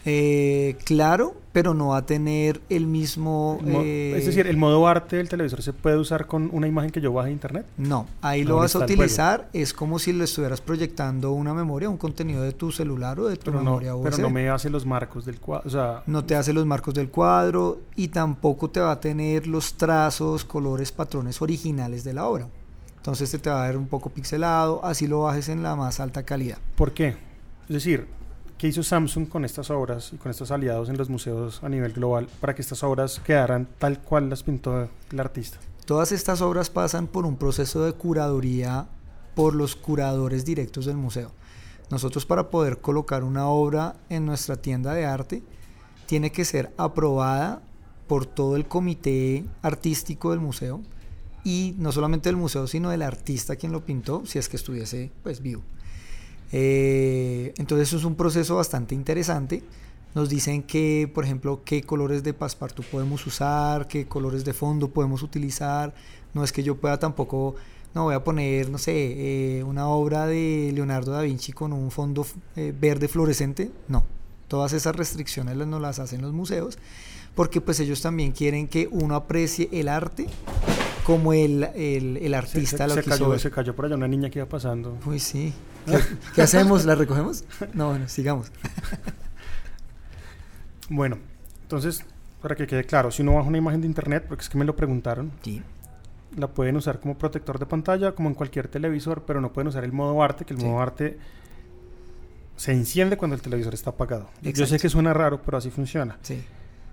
Eh, 0.04 0.76
claro, 0.84 1.34
pero 1.52 1.74
no 1.74 1.88
va 1.88 1.98
a 1.98 2.06
tener 2.06 2.60
el 2.68 2.86
mismo... 2.86 3.60
Eh, 3.64 4.14
es 4.16 4.26
decir, 4.26 4.46
¿el 4.46 4.56
modo 4.56 4.86
arte 4.88 5.16
del 5.16 5.28
televisor 5.28 5.62
se 5.62 5.72
puede 5.72 5.96
usar 5.96 6.26
con 6.26 6.48
una 6.52 6.66
imagen 6.66 6.90
que 6.90 7.00
yo 7.00 7.12
baje 7.12 7.28
de 7.28 7.34
internet? 7.34 7.66
No, 7.76 8.06
ahí 8.20 8.42
lo 8.42 8.56
vas 8.56 8.74
a 8.74 8.80
utilizar, 8.80 9.48
es 9.52 9.72
como 9.72 9.98
si 9.98 10.12
lo 10.12 10.24
estuvieras 10.24 10.60
proyectando 10.60 11.32
una 11.32 11.54
memoria, 11.54 11.88
un 11.88 11.98
contenido 11.98 12.42
de 12.42 12.52
tu 12.52 12.72
celular 12.72 13.20
o 13.20 13.28
de 13.28 13.36
tu 13.36 13.52
memoria 13.52 13.92
Pero 14.02 14.18
no 14.18 14.30
me 14.30 14.48
hace 14.48 14.70
los 14.70 14.86
marcos 14.86 15.24
del 15.24 15.38
cuadro, 15.38 15.68
o 15.68 15.70
sea... 15.70 16.02
No 16.06 16.24
te 16.24 16.34
hace 16.34 16.52
los 16.52 16.66
marcos 16.66 16.94
del 16.94 17.08
cuadro 17.08 17.80
y 17.94 18.08
tampoco 18.08 18.70
te 18.70 18.80
va 18.80 18.92
a 18.92 19.00
tener 19.00 19.46
los 19.46 19.74
trazos, 19.74 20.44
colores, 20.44 20.90
patrones 20.90 21.40
originales 21.42 22.02
de 22.02 22.14
la 22.14 22.26
obra. 22.26 22.48
Entonces 22.96 23.30
te, 23.30 23.38
te 23.38 23.50
va 23.50 23.64
a 23.64 23.66
ver 23.66 23.76
un 23.76 23.88
poco 23.88 24.10
pixelado, 24.10 24.84
así 24.84 25.06
lo 25.06 25.22
bajes 25.22 25.48
en 25.48 25.62
la 25.62 25.76
más 25.76 26.00
alta 26.00 26.22
calidad. 26.22 26.58
¿Por 26.76 26.92
qué? 26.92 27.16
Es 27.68 27.74
decir, 27.74 28.06
¿Qué 28.62 28.68
hizo 28.68 28.84
Samsung 28.84 29.28
con 29.28 29.44
estas 29.44 29.72
obras 29.72 30.12
y 30.12 30.18
con 30.18 30.30
estos 30.30 30.52
aliados 30.52 30.88
en 30.88 30.96
los 30.96 31.10
museos 31.10 31.64
a 31.64 31.68
nivel 31.68 31.94
global 31.94 32.28
para 32.40 32.54
que 32.54 32.62
estas 32.62 32.84
obras 32.84 33.18
quedaran 33.18 33.66
tal 33.80 33.98
cual 33.98 34.30
las 34.30 34.44
pintó 34.44 34.88
el 35.10 35.18
artista? 35.18 35.58
Todas 35.84 36.12
estas 36.12 36.42
obras 36.42 36.70
pasan 36.70 37.08
por 37.08 37.26
un 37.26 37.36
proceso 37.36 37.84
de 37.84 37.92
curaduría 37.92 38.86
por 39.34 39.56
los 39.56 39.74
curadores 39.74 40.44
directos 40.44 40.86
del 40.86 40.96
museo. 40.96 41.32
Nosotros 41.90 42.24
para 42.24 42.50
poder 42.50 42.78
colocar 42.78 43.24
una 43.24 43.48
obra 43.48 43.96
en 44.08 44.26
nuestra 44.26 44.54
tienda 44.54 44.94
de 44.94 45.06
arte 45.06 45.42
tiene 46.06 46.30
que 46.30 46.44
ser 46.44 46.72
aprobada 46.76 47.62
por 48.06 48.26
todo 48.26 48.54
el 48.54 48.68
comité 48.68 49.44
artístico 49.62 50.30
del 50.30 50.38
museo 50.38 50.82
y 51.42 51.74
no 51.78 51.90
solamente 51.90 52.28
del 52.28 52.36
museo 52.36 52.68
sino 52.68 52.90
del 52.90 53.02
artista 53.02 53.56
quien 53.56 53.72
lo 53.72 53.84
pintó 53.84 54.24
si 54.24 54.38
es 54.38 54.48
que 54.48 54.56
estuviese 54.56 55.10
pues 55.24 55.42
vivo. 55.42 55.64
Eh, 56.52 57.54
entonces 57.56 57.88
eso 57.88 57.96
es 57.96 58.04
un 58.04 58.14
proceso 58.14 58.56
bastante 58.56 58.94
interesante. 58.94 59.62
Nos 60.14 60.28
dicen 60.28 60.62
que, 60.62 61.10
por 61.12 61.24
ejemplo, 61.24 61.62
qué 61.64 61.82
colores 61.82 62.22
de 62.22 62.34
passepartout 62.34 62.86
podemos 62.86 63.26
usar, 63.26 63.88
qué 63.88 64.06
colores 64.06 64.44
de 64.44 64.52
fondo 64.52 64.88
podemos 64.88 65.22
utilizar. 65.22 65.94
No 66.34 66.44
es 66.44 66.52
que 66.52 66.62
yo 66.62 66.76
pueda 66.76 66.98
tampoco, 66.98 67.54
no 67.94 68.04
voy 68.04 68.14
a 68.14 68.22
poner, 68.22 68.68
no 68.68 68.78
sé, 68.78 68.92
eh, 69.58 69.64
una 69.64 69.88
obra 69.88 70.26
de 70.26 70.70
Leonardo 70.74 71.12
da 71.12 71.22
Vinci 71.22 71.52
con 71.52 71.72
un 71.72 71.90
fondo 71.90 72.26
eh, 72.56 72.74
verde 72.78 73.08
fluorescente. 73.08 73.70
No, 73.88 74.04
todas 74.48 74.74
esas 74.74 74.94
restricciones 74.94 75.56
no 75.56 75.80
las 75.80 75.98
hacen 75.98 76.20
los 76.20 76.32
museos 76.32 76.78
porque 77.34 77.60
pues 77.60 77.80
ellos 77.80 78.02
también 78.02 78.32
quieren 78.32 78.68
que 78.68 78.88
uno 78.90 79.14
aprecie 79.14 79.68
el 79.72 79.88
arte 79.88 80.26
como 81.04 81.32
el, 81.32 81.64
el, 81.74 82.34
artista 82.34 82.88
se, 82.88 82.96
lo 82.96 83.02
cayó, 83.02 83.38
Se 83.38 83.50
cayó 83.50 83.74
por 83.74 83.86
allá 83.86 83.96
una 83.96 84.06
niña 84.06 84.30
que 84.30 84.38
iba 84.38 84.48
pasando. 84.48 84.96
Pues 85.04 85.22
sí. 85.24 85.52
¿Qué, 86.34 86.42
hacemos? 86.42 86.84
¿La 86.84 86.94
recogemos? 86.94 87.44
No, 87.74 87.90
bueno, 87.90 88.08
sigamos. 88.08 88.50
bueno, 90.88 91.18
entonces, 91.62 92.04
para 92.40 92.54
que 92.54 92.66
quede 92.66 92.84
claro, 92.84 93.10
si 93.10 93.22
uno 93.22 93.34
baja 93.34 93.48
una 93.48 93.58
imagen 93.58 93.80
de 93.80 93.86
internet, 93.86 94.24
porque 94.28 94.42
es 94.42 94.48
que 94.48 94.58
me 94.58 94.64
lo 94.64 94.76
preguntaron, 94.76 95.32
sí. 95.42 95.62
la 96.36 96.48
pueden 96.48 96.76
usar 96.76 97.00
como 97.00 97.16
protector 97.16 97.58
de 97.58 97.66
pantalla, 97.66 98.12
como 98.12 98.28
en 98.28 98.34
cualquier 98.34 98.68
televisor, 98.68 99.24
pero 99.26 99.40
no 99.40 99.52
pueden 99.52 99.68
usar 99.68 99.84
el 99.84 99.92
modo 99.92 100.22
arte, 100.22 100.44
que 100.44 100.54
el 100.54 100.60
modo 100.60 100.80
arte 100.80 101.18
se 102.56 102.72
enciende 102.72 103.16
cuando 103.16 103.34
el 103.34 103.42
televisor 103.42 103.74
está 103.74 103.90
apagado. 103.90 104.28
Yo 104.42 104.66
sé 104.66 104.78
que 104.78 104.88
suena 104.88 105.12
raro, 105.12 105.42
pero 105.42 105.58
así 105.58 105.70
funciona. 105.70 106.18
Sí. 106.22 106.42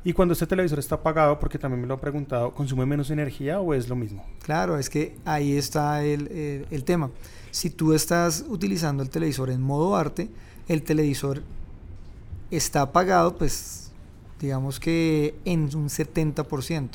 Y 0.04 0.13
cuando 0.13 0.34
este 0.34 0.47
televisor 0.47 0.80
está 0.80 0.95
apagado, 0.95 1.39
porque 1.39 1.60
también 1.60 1.82
me 1.82 1.88
lo 1.88 1.95
he 1.95 1.97
preguntado, 1.97 2.54
¿consume 2.54 2.86
menos 2.86 3.12
energía 3.12 3.60
o 3.60 3.73
es 3.73 3.89
lo 3.89 3.95
mismo? 3.95 4.25
Claro, 4.41 4.78
es 4.78 4.89
que 4.89 5.17
ahí 5.25 5.58
está 5.58 6.04
el, 6.04 6.65
el, 6.71 6.84
tema. 6.86 7.12
Si 7.51 7.69
tú 7.69 7.93
estás 7.93 8.45
utilizando 8.47 9.03
el 9.03 9.09
televisor 9.09 9.49
en 9.49 9.62
modo 9.62 9.95
arte, 9.95 10.29
el 10.67 10.83
televisor 10.83 11.43
está 12.51 12.81
apagado, 12.81 13.35
pues 13.35 13.91
digamos 14.39 14.79
que 14.79 15.35
en 15.45 15.63
un 15.75 15.89
70%. 15.89 16.89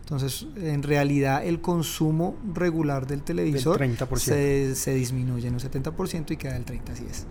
Entonces, 0.00 0.46
en 0.56 0.82
realidad, 0.82 1.44
el 1.44 1.60
consumo 1.60 2.36
regular 2.54 3.06
del 3.06 3.22
televisor 3.22 3.78
se, 4.16 4.74
se, 4.74 4.94
disminuye 4.94 5.48
en 5.48 5.54
un 5.54 5.60
70% 5.60 6.30
y 6.30 6.36
queda 6.38 6.56
el 6.56 6.64
30%, 6.64 6.90
así 6.90 7.04
es. 7.10 7.26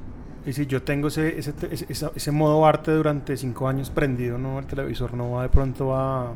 Y 0.45 0.53
si 0.53 0.67
yo 0.67 0.83
tengo 0.83 1.07
ese, 1.07 1.39
ese, 1.39 1.53
ese, 1.71 2.11
ese, 2.15 2.31
modo 2.31 2.65
arte 2.65 2.91
durante 2.91 3.35
cinco 3.35 3.67
años 3.67 3.89
prendido, 3.89 4.37
¿no? 4.37 4.59
El 4.59 4.67
televisor 4.67 5.15
no 5.15 5.31
va 5.31 5.43
de 5.43 5.49
pronto 5.49 5.95
a, 5.95 6.35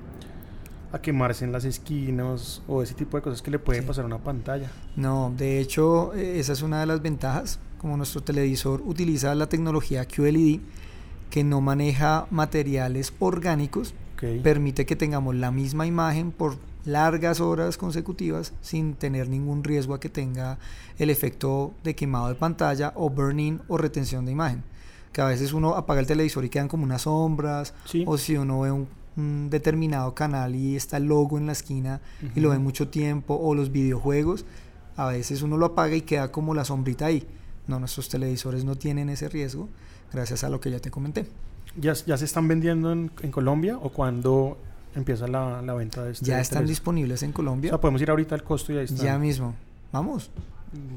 a 0.91 1.01
quemarse 1.01 1.45
en 1.45 1.51
las 1.51 1.65
esquinas 1.65 2.62
o 2.67 2.84
ese 2.84 2.93
tipo 2.93 3.17
de 3.17 3.23
cosas 3.23 3.41
que 3.41 3.51
le 3.51 3.60
puede 3.60 3.82
pasar 3.82 4.04
a 4.04 4.08
una 4.08 4.17
pantalla. 4.17 4.69
No, 4.95 5.34
de 5.36 5.60
hecho, 5.60 6.13
e, 6.13 6.39
esa 6.39 6.54
es 6.54 6.62
una 6.62 6.80
de 6.80 6.86
las 6.86 7.01
ventajas. 7.01 7.60
Como 7.77 7.97
nuestro 7.97 8.21
televisor 8.21 8.82
utiliza 8.86 9.34
la 9.36 9.47
tecnología 9.47 10.06
QLED, 10.06 10.60
que 11.30 11.43
no 11.43 11.62
maneja 11.62 12.27
materiales 12.30 13.13
orgánicos, 13.19 13.95
permite 14.43 14.86
que 14.86 14.95
tengamos 14.95 15.34
la 15.36 15.49
misma 15.49 15.88
imagen 15.88 16.32
por 16.32 16.58
largas 16.86 17.39
horas 17.39 17.77
consecutivas 17.77 18.54
sin 18.62 18.93
tener 18.93 19.30
ningún 19.30 19.63
riesgo 19.63 19.93
a 19.93 19.99
que 19.99 20.10
tenga 20.10 20.60
el 20.99 21.10
efecto 21.10 21.73
de 21.84 21.95
quemado 21.95 22.27
de 22.27 22.36
pantalla 22.36 22.91
o 22.95 23.10
burning 23.10 23.60
o 23.67 23.77
retención 23.77 24.25
de 24.25 24.32
imagen. 24.34 24.63
Que 25.12 25.21
a 25.21 25.25
veces 25.25 25.54
uno 25.54 25.75
apaga 25.75 25.99
el 25.99 26.08
televisor 26.08 26.45
y 26.45 26.49
quedan 26.49 26.67
como 26.67 26.84
unas 26.84 27.04
sombras, 27.04 27.73
o 28.06 28.17
si 28.17 28.38
uno 28.38 28.62
ve 28.62 28.71
un, 28.71 28.88
determinado 29.15 30.15
canal 30.15 30.56
y 30.56 30.76
está 30.76 30.97
el 30.97 31.06
logo 31.06 31.38
en 31.38 31.45
la 31.45 31.52
esquina 31.52 32.02
y 32.36 32.39
lo 32.39 32.50
ve 32.50 32.60
mucho 32.60 32.88
tiempo, 32.88 33.36
o 33.36 33.56
los 33.56 33.71
videojuegos, 33.71 34.45
a 34.95 35.08
veces 35.08 35.41
uno 35.41 35.58
lo 35.58 35.67
apaga 35.67 35.95
y 35.95 36.02
queda 36.02 36.32
como 36.32 36.54
la 36.54 36.65
sombrita 36.65 37.08
ahí. 37.08 37.28
No, 37.67 37.80
nuestros 37.80 38.10
televisores 38.10 38.65
no 38.65 38.76
tienen 38.76 39.10
ese 39.10 39.30
riesgo, 39.30 39.69
gracias 40.12 40.43
a 40.43 40.50
lo 40.50 40.60
que 40.60 40.71
ya 40.71 40.80
te 40.80 40.91
comenté. 40.91 41.28
¿Ya, 41.78 41.93
ya 41.93 42.17
se 42.17 42.26
están 42.26 42.47
vendiendo 42.47 42.91
en, 42.91 43.12
en 43.21 43.32
Colombia 43.32 43.78
o 43.78 43.89
cuando 43.89 44.58
empieza 44.95 45.28
la, 45.28 45.62
la 45.62 45.74
venta 45.74 46.04
de 46.04 46.12
este. 46.12 46.26
Ya 46.26 46.39
están 46.39 46.65
disponibles 46.65 47.24
en 47.24 47.32
Colombia. 47.32 47.71
O 47.71 47.74
sea, 47.74 47.82
podemos 47.82 48.02
ir 48.02 48.10
ahorita 48.10 48.36
al 48.36 48.43
costo 48.43 48.74
y 48.74 48.78
ahí 48.78 48.86
está. 48.86 49.04
Ya 49.04 49.17
mismo. 49.17 49.56
Vamos. 49.91 50.32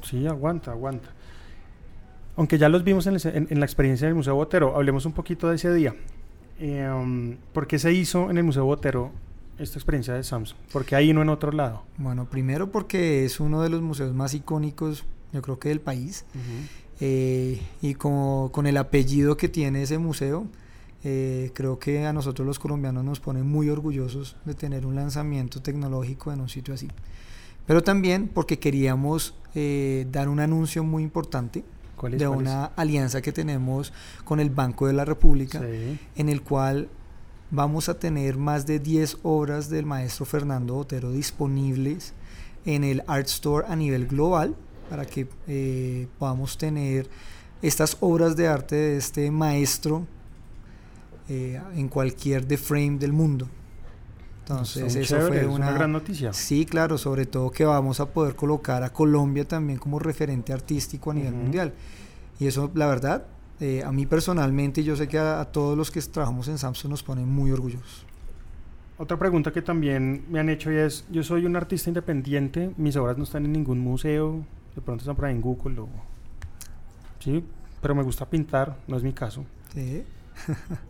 Sí, 0.03 0.27
aguanta, 0.27 0.73
aguanta. 0.73 1.09
Aunque 2.37 2.59
ya 2.59 2.69
los 2.69 2.83
vimos 2.83 3.07
en, 3.07 3.17
en, 3.25 3.61
la 3.61 3.67
experiencia 3.67 4.07
del 4.07 4.17
Museo 4.17 4.35
Botero, 4.35 4.75
hablemos 4.75 5.07
un 5.07 5.13
poquito 5.13 5.49
de 5.49 5.57
ese 5.57 5.73
día. 5.73 5.95
Eh, 6.59 7.37
¿Por 7.53 7.67
qué 7.67 7.79
se 7.79 7.93
hizo 7.93 8.31
en 8.31 8.39
el 8.39 8.45
Museo 8.45 8.65
Botero 8.65 9.11
esta 9.59 9.79
experiencia 9.79 10.15
de 10.15 10.23
Samsung? 10.23 10.59
¿Por 10.73 10.85
qué 10.85 10.97
ahí 10.97 11.13
no 11.13 11.23
en 11.23 11.29
otro 11.29 11.53
lado? 11.53 11.85
Bueno, 11.97 12.29
primero 12.29 12.71
porque 12.71 13.25
es 13.25 13.41
uno 13.41 13.63
de 13.63 13.71
los 13.71 13.83
museos 13.83 14.15
más 14.15 14.35
icónicos, 14.35 15.05
yo 15.33 15.43
creo 15.43 15.59
que 15.59 15.69
del 15.69 15.81
país. 15.81 16.25
Eh, 17.01 17.61
y 17.83 17.95
como, 17.95 18.51
con 18.53 18.67
el 18.67 18.77
apellido 18.77 19.37
que 19.37 19.49
tiene 19.49 19.83
ese 19.83 19.99
museo, 19.99 20.47
eh, 21.03 21.51
creo 21.55 21.79
que 21.79 22.07
a 22.07 22.13
nosotros 22.13 22.47
los 22.47 22.59
colombianos 22.59 23.05
nos 23.05 23.21
pone 23.21 23.43
muy 23.43 23.69
orgullosos 23.69 24.37
de 24.45 24.55
tener 24.55 24.87
un 24.87 24.95
lanzamiento 24.95 25.61
tecnológico 25.61 26.33
en 26.33 26.41
un 26.41 26.49
sitio 26.49 26.73
así. 26.73 26.89
Pero 27.67 27.83
también 27.83 28.29
porque 28.29 28.59
queríamos 28.59 29.35
eh, 29.55 30.07
dar 30.11 30.29
un 30.29 30.41
anuncio 30.41 30.85
muy 30.85 31.03
importante 31.03 31.65
de 32.03 32.29
una 32.29 32.67
alianza 32.77 33.23
que 33.23 33.33
tenemos 33.33 33.93
con 34.25 34.41
el 34.41 34.51
Banco 34.51 34.87
de 34.87 34.93
la 34.93 35.05
República, 35.05 35.61
en 35.63 36.29
el 36.29 36.43
cual 36.43 36.89
vamos 37.51 37.89
a 37.89 37.99
tener 37.99 38.37
más 38.37 38.67
de 38.67 38.79
10 38.79 39.19
obras 39.23 39.69
del 39.69 39.87
maestro 39.87 40.27
Fernando 40.27 40.75
Botero 40.75 41.13
disponibles 41.13 42.13
en 42.65 42.85
el 42.85 43.03
Art 43.07 43.27
Store 43.27 43.67
a 43.69 43.77
nivel 43.77 44.07
global 44.07 44.55
para 44.91 45.05
que 45.07 45.29
eh, 45.47 46.09
podamos 46.19 46.59
tener 46.59 47.09
estas 47.63 47.97
obras 48.01 48.37
de 48.37 48.49
arte 48.49 48.75
de 48.75 48.97
este 48.97 49.31
maestro 49.31 50.07
eh, 51.29 51.61
en 51.75 51.89
cualquier 51.89 52.47
de 52.47 52.59
frame 52.59 52.99
del 52.99 53.13
mundo. 53.13 53.49
Entonces, 54.47 54.95
eso 54.95 55.21
fue 55.21 55.47
una, 55.47 55.73
gran 55.73 55.91
noticia. 55.91 56.35
Sí, 56.35 56.67
claro, 56.67 56.99
sobre 56.99 57.25
todo 57.25 57.51
que 57.51 57.65
vamos 57.65 57.99
a 58.01 58.11
poder 58.11 58.37
colocar 58.37 58.83
a 58.83 58.93
Colombia 58.93 59.49
también 59.49 59.79
como 59.79 59.99
referente 59.99 60.53
artístico 60.53 61.13
a 61.13 61.15
nivel 61.15 61.33
mundial. 61.33 61.73
Y 62.39 62.47
eso, 62.47 62.71
la 62.75 62.87
verdad, 62.87 63.25
eh, 63.59 63.83
a 63.83 63.91
mí 63.91 64.05
personalmente, 64.05 64.85
yo 64.85 64.97
sé 64.97 65.09
que 65.09 65.19
a, 65.19 65.43
todos 65.47 65.79
los 65.79 65.91
que 65.91 66.03
trabajamos 66.03 66.49
en 66.49 66.59
Samsung 66.59 66.91
nos 66.91 67.03
pone 67.03 67.25
muy 67.25 67.53
orgullosos. 67.53 68.05
Otra 68.99 69.19
pregunta 69.19 69.51
que 69.51 69.63
también 69.63 70.27
me 70.29 70.41
han 70.41 70.51
hecho 70.51 70.71
y 70.71 70.77
es, 70.77 71.07
yo 71.11 71.23
soy 71.23 71.47
un 71.47 71.57
artista 71.57 71.89
independiente, 71.89 72.71
mis 72.77 72.97
obras 72.97 73.17
no 73.17 73.25
están 73.25 73.47
en 73.47 73.53
ningún 73.53 73.79
museo, 73.79 74.45
de 74.75 74.83
pronto 74.83 75.03
están 75.03 75.17
por 75.17 75.25
ahí 75.25 75.35
en 75.35 75.41
Google 75.41 75.81
o... 75.81 75.89
Sí, 77.19 77.43
pero 77.81 77.95
me 77.95 78.03
gusta 78.03 78.29
pintar, 78.29 78.77
no 78.87 78.99
es 78.99 79.03
mi 79.03 79.15
caso. 79.15 79.47
Sí. 79.73 80.05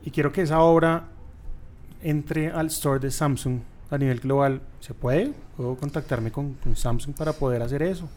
y 0.05 0.11
quiero 0.11 0.33
que 0.33 0.43
esa 0.43 0.59
obra 0.59 1.05
entre 2.05 2.51
al 2.51 2.67
store 2.67 3.01
de 3.01 3.11
Samsung 3.11 3.61
a 3.91 3.99
nivel 3.99 4.21
global, 4.21 4.61
¿se 4.81 4.95
puede? 4.95 5.33
¿Puedo 5.57 5.75
contactarme 5.77 6.31
con, 6.31 6.57
Samsung 6.75 7.15
para 7.15 7.33
poder 7.33 7.63
hacer 7.63 7.83
eso? 7.83 8.09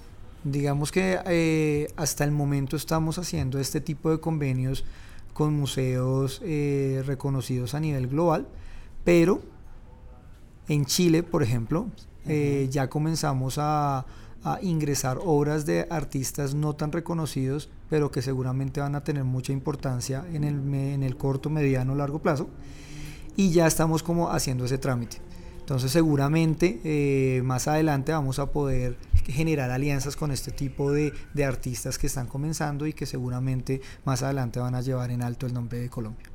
Digamos 0.44 0.92
que 0.92 1.20
eh, 1.26 1.88
hasta 1.96 2.24
el 2.26 2.32
momento 2.32 2.76
estamos 2.76 3.18
haciendo 3.18 3.60
este 3.60 3.82
tipo 3.82 4.12
de 4.12 4.20
convenios 4.20 4.84
con 5.34 5.56
museos 5.56 6.42
eh, 6.44 7.02
reconocidos 7.06 7.74
a 7.76 7.80
nivel 7.80 8.08
global, 8.08 8.48
pero 9.04 9.42
en 10.68 10.86
Chile, 10.86 11.24
por 11.24 11.42
ejemplo, 11.42 11.88
eh, 12.26 12.68
ya 12.70 12.90
comenzamos 12.90 13.58
a, 13.58 14.06
a, 14.44 14.60
ingresar 14.62 15.18
obras 15.24 15.66
de 15.66 15.88
artistas 15.90 16.54
no 16.56 16.76
tan 16.76 16.92
reconocidos, 16.92 17.70
pero 17.90 18.12
que 18.12 18.22
seguramente 18.22 18.82
van 18.82 18.96
a 18.96 19.04
tener 19.04 19.24
mucha 19.24 19.54
importancia 19.54 20.26
en 20.34 20.44
el, 20.44 20.74
en 20.74 21.04
el 21.04 21.16
corto, 21.16 21.50
mediano, 21.50 21.96
largo 21.96 22.20
plazo 22.20 22.50
y 23.38 23.52
ya 23.52 23.68
estamos 23.68 24.04
como 24.04 24.32
haciendo 24.32 24.66
ese 24.66 24.78
trámite. 24.78 25.22
Entonces 25.60 25.92
seguramente 25.92 26.82
eh, 26.84 27.42
más 27.44 27.68
adelante 27.68 28.12
vamos 28.12 28.40
a 28.40 28.52
poder 28.52 28.98
generar 29.26 29.70
alianzas 29.70 30.16
con 30.16 30.32
este 30.32 30.52
tipo 30.52 30.92
de, 30.92 31.14
de, 31.34 31.46
artistas 31.46 31.98
que 31.98 32.08
están 32.08 32.28
comenzando 32.28 32.88
y 32.88 32.94
que 32.94 33.06
seguramente 33.06 33.82
más 34.06 34.24
adelante 34.24 34.60
van 34.60 34.76
a 34.76 34.82
llevar 34.82 35.12
en 35.12 35.22
alto 35.22 35.46
el 35.46 35.54
nombre 35.54 35.80
de 35.80 35.90
Colombia. 35.90 36.26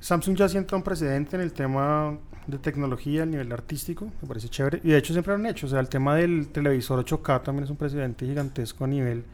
Samsung 0.00 0.36
ya 0.36 0.48
sienta 0.48 0.76
un 0.76 0.82
precedente 0.82 1.36
en 1.36 1.42
el 1.42 1.52
tema 1.52 2.18
de 2.46 2.58
tecnología 2.58 3.24
a 3.24 3.26
nivel 3.26 3.52
artístico, 3.52 4.10
me 4.22 4.26
parece 4.26 4.48
chévere. 4.48 4.80
Y 4.82 4.88
de 4.88 4.98
hecho 4.98 5.12
siempre 5.12 5.34
lo 5.34 5.38
han 5.38 5.46
hecho, 5.46 5.66
o 5.66 5.68
sea, 5.68 5.80
el 5.80 5.90
tema 5.90 6.16
del 6.16 6.48
televisor 6.48 7.04
8K 7.04 7.42
también 7.42 7.64
es 7.64 7.70
un 7.70 7.76
precedente 7.76 8.26
gigantesco 8.26 8.84
a 8.84 8.88
nivel 8.88 9.24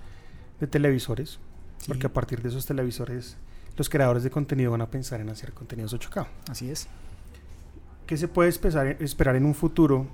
de 0.59 0.66
televisores, 0.66 1.38
porque 1.87 2.09
a 2.09 2.12
partir 2.12 2.42
de 2.42 2.48
esos 2.48 2.66
televisores 2.66 3.37
los 3.76 3.88
creadores 3.88 4.22
de 4.22 4.30
contenido 4.30 4.70
van 4.70 4.80
a 4.80 4.90
pensar 4.90 5.20
en 5.20 5.28
hacer 5.28 5.52
contenidos 5.52 5.94
8K. 5.94 6.26
Así 6.50 6.70
es. 6.70 6.88
¿Qué 8.06 8.16
se 8.16 8.28
puede 8.28 8.48
esperar, 8.48 9.36
en 9.36 9.44
un 9.44 9.54
futuro 9.54 10.06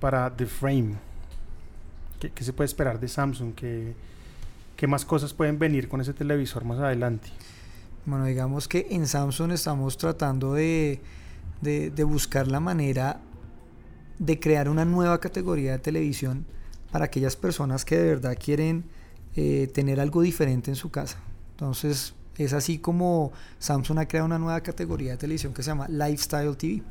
para 0.00 0.34
The 0.34 0.46
Frame? 0.46 0.94
¿Qué, 2.18 2.42
se 2.42 2.52
puede 2.52 2.66
esperar 2.66 2.98
de 2.98 3.06
Samsung? 3.06 3.54
¿Qué, 3.54 3.94
¿Qué, 4.76 4.86
más 4.86 5.04
cosas 5.04 5.34
pueden 5.34 5.58
venir 5.58 5.88
con 5.88 6.00
ese 6.00 6.14
televisor 6.14 6.64
más 6.64 6.78
adelante? 6.78 7.28
Bueno, 8.06 8.24
digamos 8.24 8.66
que 8.66 8.86
en 8.90 9.06
Samsung 9.06 9.52
estamos 9.52 9.98
tratando 9.98 10.54
de, 10.54 11.00
de, 11.60 12.04
buscar 12.04 12.48
la 12.48 12.60
manera 12.60 13.20
de 14.18 14.40
crear 14.40 14.68
una 14.68 14.84
nueva 14.84 15.20
categoría 15.20 15.72
de 15.72 15.78
televisión 15.78 16.46
para 16.90 17.04
aquellas 17.04 17.36
personas 17.36 17.84
que 17.84 17.98
de 17.98 18.08
verdad 18.08 18.36
quieren 18.42 18.84
eh, 19.36 19.70
tener 19.72 20.00
algo 20.00 20.22
diferente 20.22 20.70
en 20.70 20.76
su 20.76 20.90
casa. 20.90 21.18
Entonces, 21.50 22.14
es 22.38 22.52
así 22.52 22.78
como 22.78 23.32
Samsung 23.58 23.98
ha 23.98 24.08
creado 24.08 24.26
una 24.26 24.38
nueva 24.38 24.60
categoría 24.62 25.12
de 25.12 25.18
televisión 25.18 25.52
que 25.52 25.62
se 25.62 25.70
llama 25.70 25.88
Lifestyle 25.88 26.56
TV. 26.56 26.82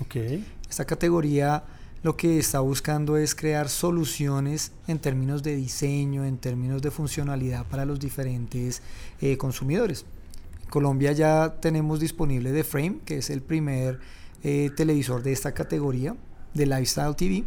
Okay. 0.00 0.44
Esta 0.68 0.84
categoría 0.84 1.62
lo 2.04 2.18
que 2.18 2.38
está 2.38 2.60
buscando 2.60 3.16
es 3.16 3.34
crear 3.34 3.70
soluciones 3.70 4.72
en 4.86 4.98
términos 4.98 5.42
de 5.42 5.56
diseño, 5.56 6.24
en 6.24 6.36
términos 6.36 6.82
de 6.82 6.90
funcionalidad 6.90 7.64
para 7.66 7.86
los 7.86 7.98
diferentes 7.98 8.82
eh, 9.22 9.38
consumidores. 9.38 10.04
En 10.64 10.68
Colombia 10.68 11.12
ya 11.12 11.56
tenemos 11.60 12.00
disponible 12.00 12.52
The 12.52 12.62
Frame, 12.62 12.98
que 13.06 13.18
es 13.18 13.30
el 13.30 13.40
primer 13.40 14.00
eh, 14.42 14.70
televisor 14.76 15.22
de 15.22 15.32
esta 15.32 15.52
categoría, 15.52 16.14
de 16.52 16.66
Lifestyle 16.66 17.16
TV. 17.16 17.44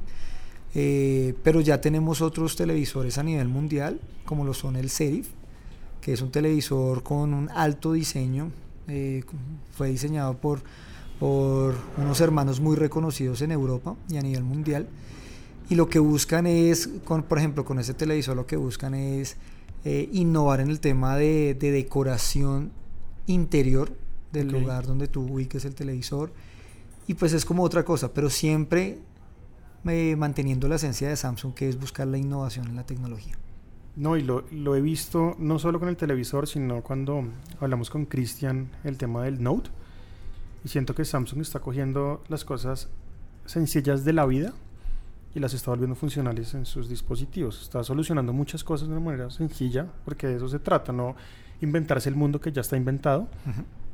Eh, 0.73 1.35
pero 1.43 1.61
ya 1.61 1.79
tenemos 1.79 2.21
otros 2.21 2.55
televisores 2.55 3.19
a 3.19 3.23
nivel 3.23 3.47
mundial, 3.47 3.99
como 4.25 4.43
lo 4.43 4.55
son 4.55 4.75
el 4.75 4.89
Serif, 4.89 5.27
que 6.07 6.13
es 6.13 6.21
un 6.21 6.31
televisor 6.31 7.03
con 7.03 7.33
un 7.33 7.49
alto 7.49 7.91
diseño. 7.91 8.49
Eh, 8.87 9.25
fue 9.73 9.89
diseñado 9.89 10.37
por, 10.37 10.61
por 11.19 11.75
unos 11.97 12.21
hermanos 12.21 12.61
muy 12.61 12.77
reconocidos 12.77 13.41
en 13.41 13.51
Europa 13.51 13.93
y 14.07 14.15
a 14.15 14.21
nivel 14.21 14.45
mundial. 14.45 14.87
Y 15.69 15.75
lo 15.75 15.89
que 15.89 15.99
buscan 15.99 16.47
es, 16.47 16.87
con, 17.03 17.23
por 17.23 17.39
ejemplo, 17.39 17.65
con 17.65 17.77
ese 17.77 17.93
televisor 17.93 18.37
lo 18.37 18.47
que 18.47 18.55
buscan 18.55 18.93
es 18.93 19.35
eh, 19.83 20.07
innovar 20.13 20.61
en 20.61 20.69
el 20.69 20.79
tema 20.79 21.17
de, 21.17 21.53
decoración 21.59 22.71
interior 23.25 23.91
del 24.31 24.47
lugar 24.47 24.87
donde 24.87 25.09
tú 25.09 25.23
ubiques 25.23 25.65
el 25.65 25.75
televisor. 25.75 26.31
Y 27.05 27.15
pues 27.15 27.33
es 27.33 27.43
como 27.43 27.63
otra 27.63 27.83
cosa, 27.83 28.13
pero 28.13 28.29
siempre 28.29 28.99
eh, 29.83 30.15
manteniendo 30.15 30.69
la 30.69 30.75
esencia 30.75 31.09
de 31.09 31.17
Samsung, 31.17 31.53
que 31.53 31.67
es 31.67 31.77
buscar 31.77 32.07
la 32.07 32.17
innovación 32.17 32.65
en 32.69 32.77
la 32.77 32.85
tecnología. 32.85 33.37
No, 33.97 34.15
y 34.15 34.21
lo, 34.21 34.45
lo, 34.51 34.75
he 34.75 34.81
visto 34.81 35.35
no 35.39 35.57
solo 35.57 35.79
con 35.79 35.89
el 35.89 35.97
televisor, 35.97 36.47
sino 36.47 36.83
cuando 36.83 37.23
hablamos 37.59 37.89
con 37.89 38.05
Cristian 38.05 38.69
el 38.83 38.95
tema 38.95 39.23
del 39.23 39.41
Note. 39.41 39.71
Y 40.63 40.69
siento 40.69 40.93
que 40.93 41.03
Samsung 41.03 41.41
está 41.41 41.59
cogiendo 41.59 42.23
las 42.29 42.45
cosas 42.45 42.89
sencillas 43.45 44.05
de 44.05 44.13
la 44.13 44.27
vida 44.27 44.53
y 45.33 45.39
las 45.39 45.53
está 45.53 45.71
volviendo 45.71 45.95
funcionales 45.95 46.53
en 46.53 46.65
sus 46.65 46.89
dispositivos. 46.89 47.61
Está 47.61 47.83
solucionando 47.83 48.33
muchas 48.33 48.63
cosas 48.63 48.87
de 48.87 48.93
una 48.93 49.03
manera 49.03 49.31
sencilla, 49.31 49.87
porque 50.05 50.27
de 50.27 50.37
eso 50.37 50.47
se 50.47 50.59
trata, 50.59 50.91
no 50.91 51.15
inventarse 51.61 52.07
el 52.07 52.15
mundo 52.15 52.39
que 52.39 52.51
ya 52.51 52.61
está 52.61 52.77
inventado, 52.77 53.27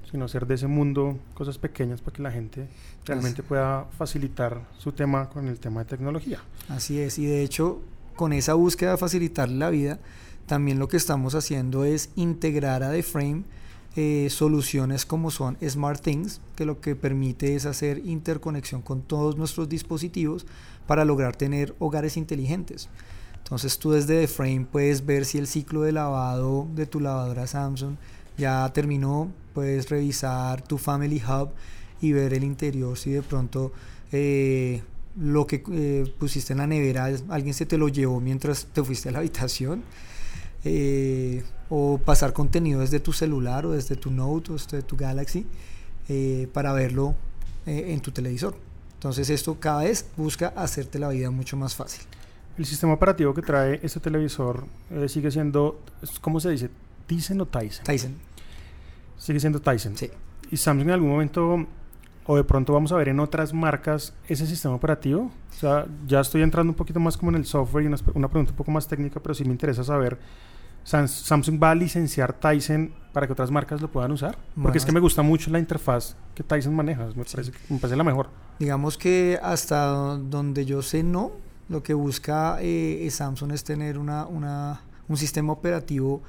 sino 0.10 0.26
hacer 0.26 0.46
de 0.46 0.56
ese 0.56 0.68
mundo 0.68 1.18
cosas 1.34 1.58
pequeñas 1.58 2.02
para 2.02 2.16
que 2.16 2.22
la 2.22 2.32
gente 2.32 2.68
realmente 3.06 3.42
pueda 3.42 3.86
facilitar 3.98 4.68
su 4.78 4.92
tema 4.92 5.30
con 5.30 5.48
el 5.48 5.60
tema 5.60 5.82
de 5.82 5.86
tecnología. 5.86 6.40
Así 6.68 7.00
es, 7.00 7.18
y 7.20 7.26
de 7.26 7.42
hecho 7.42 7.82
con 8.16 8.34
esa 8.34 8.54
búsqueda 8.54 8.92
de 8.92 8.98
facilitarle 8.98 9.58
la 9.58 9.70
vida, 9.70 10.00
también 10.46 10.80
lo 10.80 10.88
que 10.88 10.98
estamos 10.98 11.36
haciendo 11.36 11.86
es 11.86 12.10
integrar 12.16 12.84
a 12.84 12.92
The 12.92 13.04
Frame 13.04 13.44
eh, 13.96 14.28
soluciones 14.32 15.06
como 15.06 15.30
son 15.30 15.56
SmartThings, 15.64 16.42
que 16.56 16.66
lo 16.66 16.82
que 16.82 16.96
permite 16.96 17.56
es 17.56 17.66
hacer 17.68 18.00
interconexión 18.00 18.82
con 18.82 19.04
todos 19.04 19.38
nuestros 19.38 19.70
dispositivos 19.70 20.48
para 20.88 21.06
lograr 21.06 21.36
tener 21.36 21.76
hogares 21.80 22.18
inteligentes. 22.18 22.90
Entonces 23.38 23.78
tú 23.78 23.92
desde 23.92 24.22
The 24.22 24.28
Frame 24.28 24.66
puedes 24.72 25.06
ver 25.06 25.26
si 25.26 25.38
el 25.38 25.48
ciclo 25.48 25.84
de 25.84 25.92
lavado 25.92 26.68
de 26.74 26.88
tu 26.88 27.00
lavadora 27.00 27.46
Samsung 27.46 27.96
ya 28.38 28.68
terminó, 28.74 29.32
puedes 29.54 29.90
revisar 29.90 30.64
tu 30.64 30.80
Family 30.80 31.22
Hub 31.22 31.50
y 32.02 32.14
ver 32.14 32.34
el 32.34 32.44
interior 32.44 32.98
si 32.98 33.12
de 33.12 33.22
pronto 33.22 33.72
eh, 34.12 34.82
lo 35.16 35.46
que 35.46 35.64
eh, 35.72 36.14
pusiste 36.18 36.54
en 36.54 36.60
la 36.60 36.68
nevera, 36.68 37.10
alguien 37.30 37.54
se 37.54 37.66
te 37.66 37.78
lo 37.78 37.88
llevó 37.88 38.20
mientras 38.20 38.66
te 38.66 38.84
fuiste 38.84 39.10
a 39.10 39.12
la 39.12 39.20
habitación, 39.20 39.84
eh, 40.64 41.44
o 41.70 41.98
pasar 41.98 42.34
contenido 42.34 42.82
desde 42.82 43.00
tu 43.00 43.14
celular 43.14 43.66
o 43.66 43.72
desde 43.72 43.96
tu 43.96 44.12
Note 44.12 44.52
o 44.52 44.54
desde 44.54 44.82
tu 44.82 44.96
Galaxy 44.96 45.46
eh, 46.08 46.48
para 46.54 46.74
verlo 46.74 47.16
en 47.66 48.02
tu 48.02 48.12
televisor. 48.12 48.56
Entonces 48.96 49.30
esto 49.30 49.58
cada 49.60 49.84
vez 49.84 50.06
busca 50.18 50.54
hacerte 50.56 51.00
la 51.00 51.10
vida 51.10 51.32
mucho 51.32 51.56
más 51.58 51.76
fácil. 51.76 52.04
El 52.58 52.66
sistema 52.66 52.94
operativo 52.94 53.34
que 53.34 53.42
trae 53.42 53.80
este 53.84 54.00
televisor 54.00 54.66
sigue 55.08 55.32
siendo, 55.32 55.80
¿cómo 56.22 56.40
se 56.40 56.50
dice? 56.52 56.70
¿Tizen 57.08 57.40
o 57.42 57.46
Tyson? 57.46 57.86
Tyson. 57.86 58.16
Sigue 59.18 59.40
siendo 59.40 59.62
Tyson. 59.62 59.98
Sí. 59.98 60.10
Y 60.52 60.58
Samsung 60.58 60.88
en 60.88 60.94
algún 60.94 61.10
momento 61.10 61.66
o 62.26 62.36
de 62.36 62.44
pronto 62.44 62.74
vamos 62.74 62.92
a 62.92 62.96
ver 62.96 63.10
en 63.10 63.20
otras 63.20 63.54
marcas 63.54 64.14
ese 64.28 64.48
sistema 64.48 64.76
operativo? 64.76 65.32
O 65.50 65.60
sea, 65.60 65.86
ya 66.08 66.20
estoy 66.22 66.42
entrando 66.42 66.72
un 66.72 66.76
poquito 66.76 67.00
más 67.00 67.18
como 67.18 67.32
en 67.32 67.38
el 67.38 67.46
software 67.46 67.84
y 67.84 67.88
una, 67.88 67.98
una 68.14 68.28
pregunta 68.30 68.52
un 68.52 68.58
poco 68.58 68.72
más 68.72 68.88
técnica, 68.88 69.20
pero 69.20 69.34
sí 69.34 69.44
me 69.44 69.52
interesa 69.52 69.84
saber, 69.84 70.18
¿Samsung 70.84 71.62
va 71.62 71.72
a 71.72 71.76
licenciar 71.76 72.34
Tyson 72.34 72.92
para 73.14 73.26
que 73.26 73.34
otras 73.34 73.52
marcas 73.52 73.82
lo 73.82 73.90
puedan 73.90 74.12
usar? 74.12 74.38
Porque 74.62 74.78
es 74.78 74.86
que 74.86 74.92
me 74.92 75.00
gusta 75.00 75.22
mucho 75.22 75.50
la 75.50 75.60
interfaz 75.60 76.16
que 76.36 76.44
Tyson 76.44 76.76
maneja, 76.76 77.06
me, 77.16 77.24
parece, 77.24 77.52
me 77.70 77.80
parece 77.80 77.96
la 77.96 78.04
mejor. 78.04 78.30
Digamos 78.60 78.98
que 78.98 79.40
hasta 79.42 79.86
donde 79.86 80.66
yo 80.66 80.82
sé 80.82 81.04
no, 81.04 81.32
lo 81.70 81.84
que 81.84 81.94
busca 81.94 82.58
eh, 82.62 83.08
Samsung 83.10 83.54
es 83.54 83.64
tener 83.64 83.98
una, 83.98 84.26
una, 84.26 84.82
un 85.08 85.18
sistema 85.18 85.54
operativo 85.54 86.22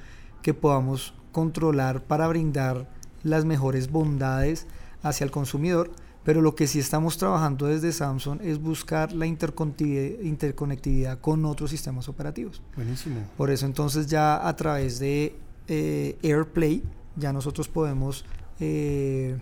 que 0.43 0.55
podamos 0.55 1.15
controlar 1.33 2.03
para 2.03 2.29
brindar 2.29 2.89
las 3.25 3.45
mejores 3.45 3.91
bondades 3.91 4.69
hacia 5.05 5.25
el 5.25 5.31
consumidor, 5.31 5.93
pero 6.25 6.43
lo 6.43 6.57
que 6.57 6.67
sí 6.67 6.81
estamos 6.81 7.17
trabajando 7.19 7.67
desde 7.67 7.93
Samsung 7.93 8.41
es 8.43 8.59
buscar 8.61 9.13
la 9.13 9.27
interconectividad 9.27 11.21
con 11.21 11.45
otros 11.45 11.71
sistemas 11.71 12.09
operativos. 12.09 12.61
Buenísimo. 12.75 13.21
Por 13.37 13.51
eso 13.51 13.67
entonces 13.67 14.09
ya 14.09 14.49
a 14.49 14.57
través 14.57 14.99
de 14.99 15.37
eh, 15.69 16.19
AirPlay 16.23 16.83
ya 17.17 17.33
nosotros 17.33 17.69
podemos 17.69 18.25
eh, 18.59 19.39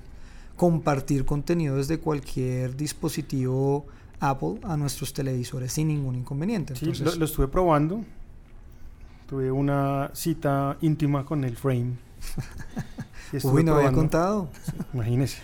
compartir 0.56 1.24
contenido 1.24 1.76
desde 1.76 1.98
cualquier 1.98 2.76
dispositivo 2.76 3.86
Apple 4.20 4.60
a 4.62 4.76
nuestros 4.76 5.12
televisores 5.12 5.72
sin 5.72 5.88
ningún 5.88 6.16
inconveniente. 6.16 6.76
Sí, 6.76 6.86
lo, 6.86 7.24
estuve 7.24 7.48
probando. 7.48 8.04
Tuve 9.26 9.50
una 9.50 10.10
cita 10.14 10.76
íntima 10.80 11.24
con 11.24 11.44
el 11.44 11.56
frame. 11.56 11.96
Uy, 13.42 13.64
no 13.64 13.76
había 13.76 13.92
contado. 13.92 14.48
Imagínese, 14.92 15.38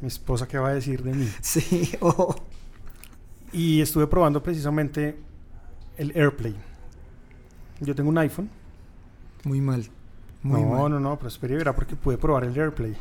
mi 0.00 0.08
esposa 0.08 0.48
qué 0.48 0.58
va 0.58 0.68
a 0.68 0.74
decir 0.74 1.02
de 1.02 1.14
mí. 1.14 1.28
Sí, 1.40 1.92
oh. 2.00 2.34
Y 3.52 3.80
estuve 3.80 4.06
probando 4.06 4.42
precisamente 4.42 5.16
el 5.96 6.12
AirPlay. 6.16 6.54
Yo 7.80 7.94
tengo 7.94 8.10
un 8.10 8.18
iPhone. 8.18 8.50
Muy 9.44 9.60
mal. 9.60 9.88
Muy 10.42 10.62
no, 10.62 10.88
no, 10.88 11.00
no, 11.00 11.16
pero 11.16 11.28
espere 11.28 11.56
verá 11.56 11.74
porque 11.74 11.96
pude 11.96 12.18
probar 12.18 12.44
el 12.44 12.58
AirPlay. 12.58 12.96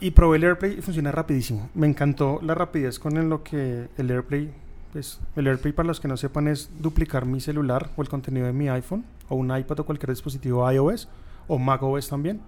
Y 0.00 0.10
probé 0.10 0.38
el 0.38 0.44
AirPlay 0.44 0.78
y 0.78 0.82
funciona 0.82 1.12
rapidísimo. 1.12 1.70
Me 1.74 1.86
encantó 1.86 2.40
la 2.42 2.54
rapidez 2.54 2.98
con 2.98 3.28
lo 3.28 3.42
que 3.42 3.88
el 3.96 4.10
AirPlay, 4.10 4.52
pues 4.92 5.20
el 5.36 5.46
AirPlay 5.46 5.72
para 5.72 5.86
los 5.86 6.00
que 6.00 6.08
no 6.08 6.16
sepan 6.16 6.48
es 6.48 6.70
duplicar 6.78 7.24
mi 7.24 7.40
celular 7.40 7.90
o 7.96 8.02
el 8.02 8.08
contenido 8.08 8.46
de 8.46 8.52
mi 8.52 8.68
iPhone 8.68 9.04
o 9.28 9.36
un 9.36 9.56
iPad 9.56 9.80
o 9.80 9.86
cualquier 9.86 10.10
dispositivo 10.10 10.70
iOS 10.70 11.08
o 11.48 11.58
macOS 11.58 12.08
también 12.08 12.40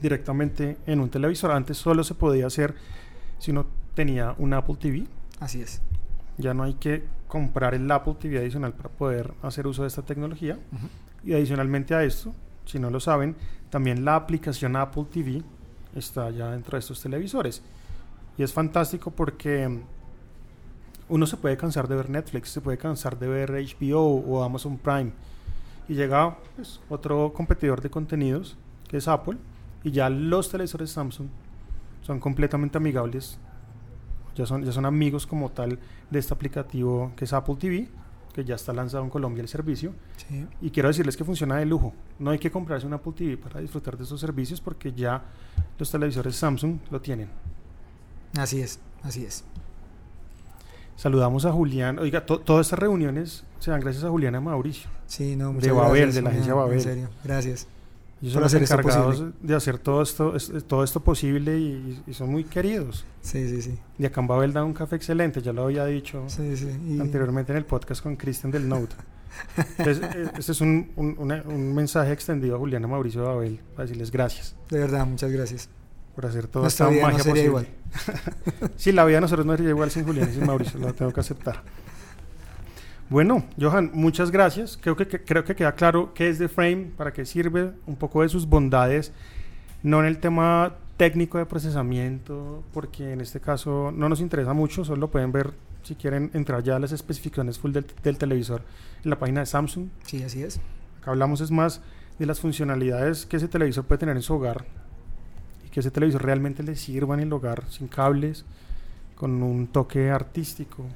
directamente 0.00 0.76
en 0.86 1.00
un 1.00 1.08
televisor. 1.08 1.50
Antes 1.50 1.78
solo 1.78 2.04
se 2.04 2.14
podía 2.14 2.46
hacer 2.46 2.74
si 3.38 3.50
uno 3.50 3.66
tenía 3.94 4.34
un 4.38 4.54
Apple 4.54 4.76
TV. 4.78 5.06
Así 5.40 5.60
es. 5.60 5.82
Ya 6.38 6.54
no 6.54 6.64
hay 6.64 6.74
que 6.74 7.04
comprar 7.28 7.74
el 7.74 7.90
Apple 7.90 8.16
TV 8.18 8.38
adicional 8.38 8.72
para 8.74 8.88
poder 8.90 9.32
hacer 9.42 9.66
uso 9.66 9.82
de 9.82 9.88
esta 9.88 10.02
tecnología. 10.02 10.58
Y 11.24 11.32
adicionalmente 11.32 11.94
a 11.94 12.04
esto, 12.04 12.34
si 12.64 12.78
no 12.78 12.90
lo 12.90 13.00
saben, 13.00 13.36
también 13.70 14.04
la 14.04 14.16
aplicación 14.16 14.76
Apple 14.76 15.06
TV 15.10 15.42
está 15.94 16.30
ya 16.30 16.50
dentro 16.50 16.72
de 16.72 16.80
estos 16.80 17.00
televisores. 17.00 17.62
Y 18.38 18.42
es 18.42 18.52
fantástico 18.52 19.10
porque 19.10 19.80
uno 21.08 21.26
se 21.26 21.36
puede 21.36 21.56
cansar 21.56 21.88
de 21.88 21.96
ver 21.96 22.10
Netflix, 22.10 22.50
se 22.50 22.60
puede 22.60 22.76
cansar 22.76 23.18
de 23.18 23.28
ver 23.28 23.50
HBO 23.50 24.02
o 24.02 24.42
Amazon 24.42 24.76
Prime. 24.76 25.12
Y 25.88 25.94
llega 25.94 26.36
pues, 26.56 26.80
otro 26.88 27.32
competidor 27.32 27.80
de 27.80 27.90
contenidos, 27.90 28.56
que 28.88 28.96
es 28.96 29.08
Apple, 29.08 29.38
y 29.84 29.90
ya 29.90 30.10
los 30.10 30.50
televisores 30.50 30.90
Samsung 30.90 31.28
son 32.02 32.20
completamente 32.20 32.78
amigables. 32.78 33.38
Ya 34.34 34.46
son, 34.46 34.64
ya 34.64 34.72
son 34.72 34.84
amigos 34.84 35.26
como 35.26 35.50
tal 35.50 35.78
de 36.10 36.18
este 36.18 36.34
aplicativo 36.34 37.12
que 37.16 37.24
es 37.24 37.32
Apple 37.32 37.56
TV, 37.58 37.88
que 38.34 38.44
ya 38.44 38.54
está 38.54 38.72
lanzado 38.72 39.02
en 39.02 39.08
Colombia 39.10 39.40
el 39.40 39.48
servicio. 39.48 39.94
Y 40.60 40.70
quiero 40.70 40.88
decirles 40.88 41.16
que 41.16 41.24
funciona 41.24 41.56
de 41.56 41.64
lujo. 41.64 41.94
No 42.18 42.30
hay 42.30 42.38
que 42.38 42.50
comprarse 42.50 42.86
un 42.86 42.92
Apple 42.92 43.12
TV 43.16 43.36
para 43.38 43.60
disfrutar 43.60 43.96
de 43.96 44.04
esos 44.04 44.20
servicios 44.20 44.60
porque 44.60 44.92
ya 44.92 45.22
los 45.78 45.90
televisores 45.90 46.36
Samsung 46.36 46.78
lo 46.90 47.00
tienen. 47.00 47.30
Así 48.36 48.60
es, 48.60 48.78
así 49.02 49.24
es. 49.24 49.44
Saludamos 50.96 51.44
a 51.44 51.52
Julián. 51.52 51.98
Oiga, 51.98 52.24
todas 52.24 52.66
estas 52.66 52.78
reuniones 52.78 53.44
se 53.58 53.70
dan 53.70 53.80
gracias 53.80 54.04
a 54.04 54.10
Julián 54.10 54.34
y 54.34 54.36
a 54.38 54.40
Mauricio. 54.40 54.88
Sí, 55.06 55.36
no, 55.36 55.52
de 55.52 55.70
Babel, 55.70 56.12
de 56.12 56.22
la 56.22 56.30
agencia 56.30 56.54
Babel. 56.54 56.78
En 56.78 56.80
serio, 56.80 57.08
gracias. 57.22 57.68
Y 58.22 58.30
son 58.30 58.42
los 58.42 58.54
encargados 58.54 59.24
de 59.42 59.54
hacer 59.54 59.78
todo 59.78 60.02
esto, 60.02 60.34
todo 60.66 60.82
esto 60.82 61.00
posible 61.00 61.58
y, 61.58 62.02
son 62.12 62.30
muy 62.30 62.44
queridos. 62.44 63.04
Sí, 63.20 63.46
sí, 63.46 63.60
sí. 63.60 63.78
Y 63.98 64.06
acá 64.06 64.22
en 64.22 64.26
Babel 64.26 64.54
da 64.54 64.64
un 64.64 64.72
café 64.72 64.96
excelente, 64.96 65.42
ya 65.42 65.52
lo 65.52 65.64
había 65.64 65.84
dicho 65.84 66.24
anteriormente 66.98 67.52
en 67.52 67.58
el 67.58 67.66
podcast 67.66 68.02
con 68.02 68.16
Christian 68.16 68.50
del 68.50 68.66
Note. 68.66 68.96
Entonces, 69.76 70.02
eh, 70.16 70.30
este 70.38 70.52
es 70.52 70.60
un, 70.62 70.92
un, 70.96 71.74
mensaje 71.74 72.10
extendido 72.10 72.56
a 72.56 72.58
Juliana 72.58 72.88
Mauricio 72.88 73.22
Babel 73.22 73.60
para 73.74 73.84
decirles 73.84 74.10
gracias. 74.10 74.56
De 74.70 74.78
verdad, 74.78 75.06
muchas 75.06 75.30
gracias. 75.30 75.68
Por 76.16 76.26
hacer 76.26 76.48
toda 76.48 76.66
esta 76.66 76.90
magia 76.90 77.18
posible. 77.18 77.44
Igual. 77.44 77.68
sí, 78.76 78.90
la 78.90 79.04
vida 79.04 79.18
de 79.18 79.20
nosotros 79.20 79.46
no 79.46 79.54
sería 79.54 79.70
igual 79.70 79.90
sin 79.90 80.04
Julián 80.04 80.30
y 80.30 80.34
sin 80.34 80.46
Mauricio, 80.46 80.80
lo 80.80 80.94
tengo 80.94 81.12
que 81.12 81.20
aceptar. 81.20 81.62
Bueno, 83.08 83.44
Johan, 83.60 83.90
muchas 83.92 84.30
gracias. 84.30 84.78
Creo 84.80 84.96
que, 84.96 85.06
creo 85.06 85.44
que 85.44 85.54
queda 85.54 85.72
claro 85.72 86.14
qué 86.14 86.28
es 86.28 86.38
The 86.38 86.48
Frame, 86.48 86.90
para 86.96 87.12
qué 87.12 87.24
sirve, 87.26 87.72
un 87.86 87.96
poco 87.96 88.22
de 88.22 88.30
sus 88.30 88.48
bondades, 88.48 89.12
no 89.82 90.00
en 90.00 90.06
el 90.06 90.18
tema 90.18 90.76
técnico 90.96 91.38
de 91.38 91.46
procesamiento, 91.46 92.64
porque 92.72 93.12
en 93.12 93.20
este 93.20 93.38
caso 93.38 93.92
no 93.94 94.08
nos 94.08 94.20
interesa 94.20 94.54
mucho, 94.54 94.84
solo 94.84 95.02
lo 95.02 95.10
pueden 95.10 95.30
ver 95.30 95.52
si 95.82 95.94
quieren 95.94 96.30
entrar 96.32 96.62
ya 96.62 96.76
a 96.76 96.78
las 96.78 96.92
especificaciones 96.92 97.58
full 97.58 97.72
del, 97.72 97.86
del 98.02 98.18
televisor 98.18 98.62
en 99.04 99.10
la 99.10 99.18
página 99.18 99.40
de 99.40 99.46
Samsung. 99.46 99.88
Sí, 100.04 100.22
así 100.22 100.42
es. 100.42 100.60
Acá 101.00 101.10
hablamos 101.10 101.42
es 101.42 101.50
más 101.50 101.82
de 102.18 102.26
las 102.26 102.40
funcionalidades 102.40 103.26
que 103.26 103.36
ese 103.36 103.48
televisor 103.48 103.84
puede 103.84 103.98
tener 103.98 104.16
en 104.16 104.22
su 104.22 104.34
hogar 104.34 104.64
que 105.76 105.80
ese 105.80 105.90
televisor 105.90 106.24
realmente 106.24 106.62
le 106.62 106.74
sirva 106.74 107.12
en 107.16 107.20
el 107.20 107.32
hogar 107.34 107.64
sin 107.68 107.86
cables, 107.86 108.46
con 109.14 109.42
un 109.42 109.66
toque 109.66 110.08
artístico 110.08 110.86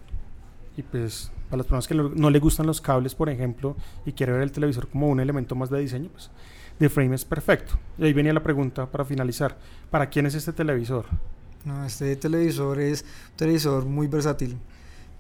y 0.75 0.83
pues 0.83 1.31
para 1.51 1.59
las 1.59 1.67
personas 1.67 1.87
que 1.87 1.95
no 2.19 2.31
le 2.31 2.39
gustan 2.39 2.67
los 2.67 2.81
cables, 2.81 3.15
por 3.15 3.29
ejemplo, 3.29 3.77
y 4.07 4.13
quiere 4.13 4.33
ver 4.33 4.41
el 4.41 4.53
televisor 4.53 4.89
como 4.89 5.11
un 5.11 5.21
elemento 5.21 5.55
más 5.55 5.69
de 5.69 5.81
diseño, 5.81 6.09
pues 6.09 6.31
The 6.79 6.89
Frame 6.89 7.15
es 7.15 7.27
perfecto. 7.27 7.75
Y 7.99 8.05
ahí 8.05 8.15
venía 8.15 8.33
la 8.33 8.43
pregunta 8.43 8.91
para 8.91 9.05
finalizar. 9.05 9.59
¿Para 9.91 10.09
quién 10.09 10.25
es 10.25 10.35
este 10.35 10.55
televisor? 10.55 11.05
No, 11.67 11.85
este 11.85 12.17
televisor 12.17 12.81
es 12.81 13.03
un 13.03 13.37
televisor 13.37 13.85
muy 13.85 14.07
versátil 14.07 14.57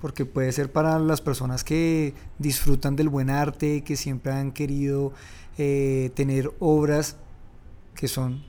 porque 0.01 0.25
puede 0.25 0.53
ser 0.53 0.73
para 0.73 0.99
las 0.99 1.21
personas 1.21 1.65
que 1.65 2.15
disfrutan 2.39 2.97
del 2.97 3.11
buen 3.11 3.29
arte, 3.29 3.85
que 3.85 3.97
siempre 3.97 4.33
han 4.33 4.53
querido 4.53 5.13
eh, 5.59 6.13
tener 6.15 6.51
obras 6.61 7.19
que 7.95 8.09
son 8.09 8.49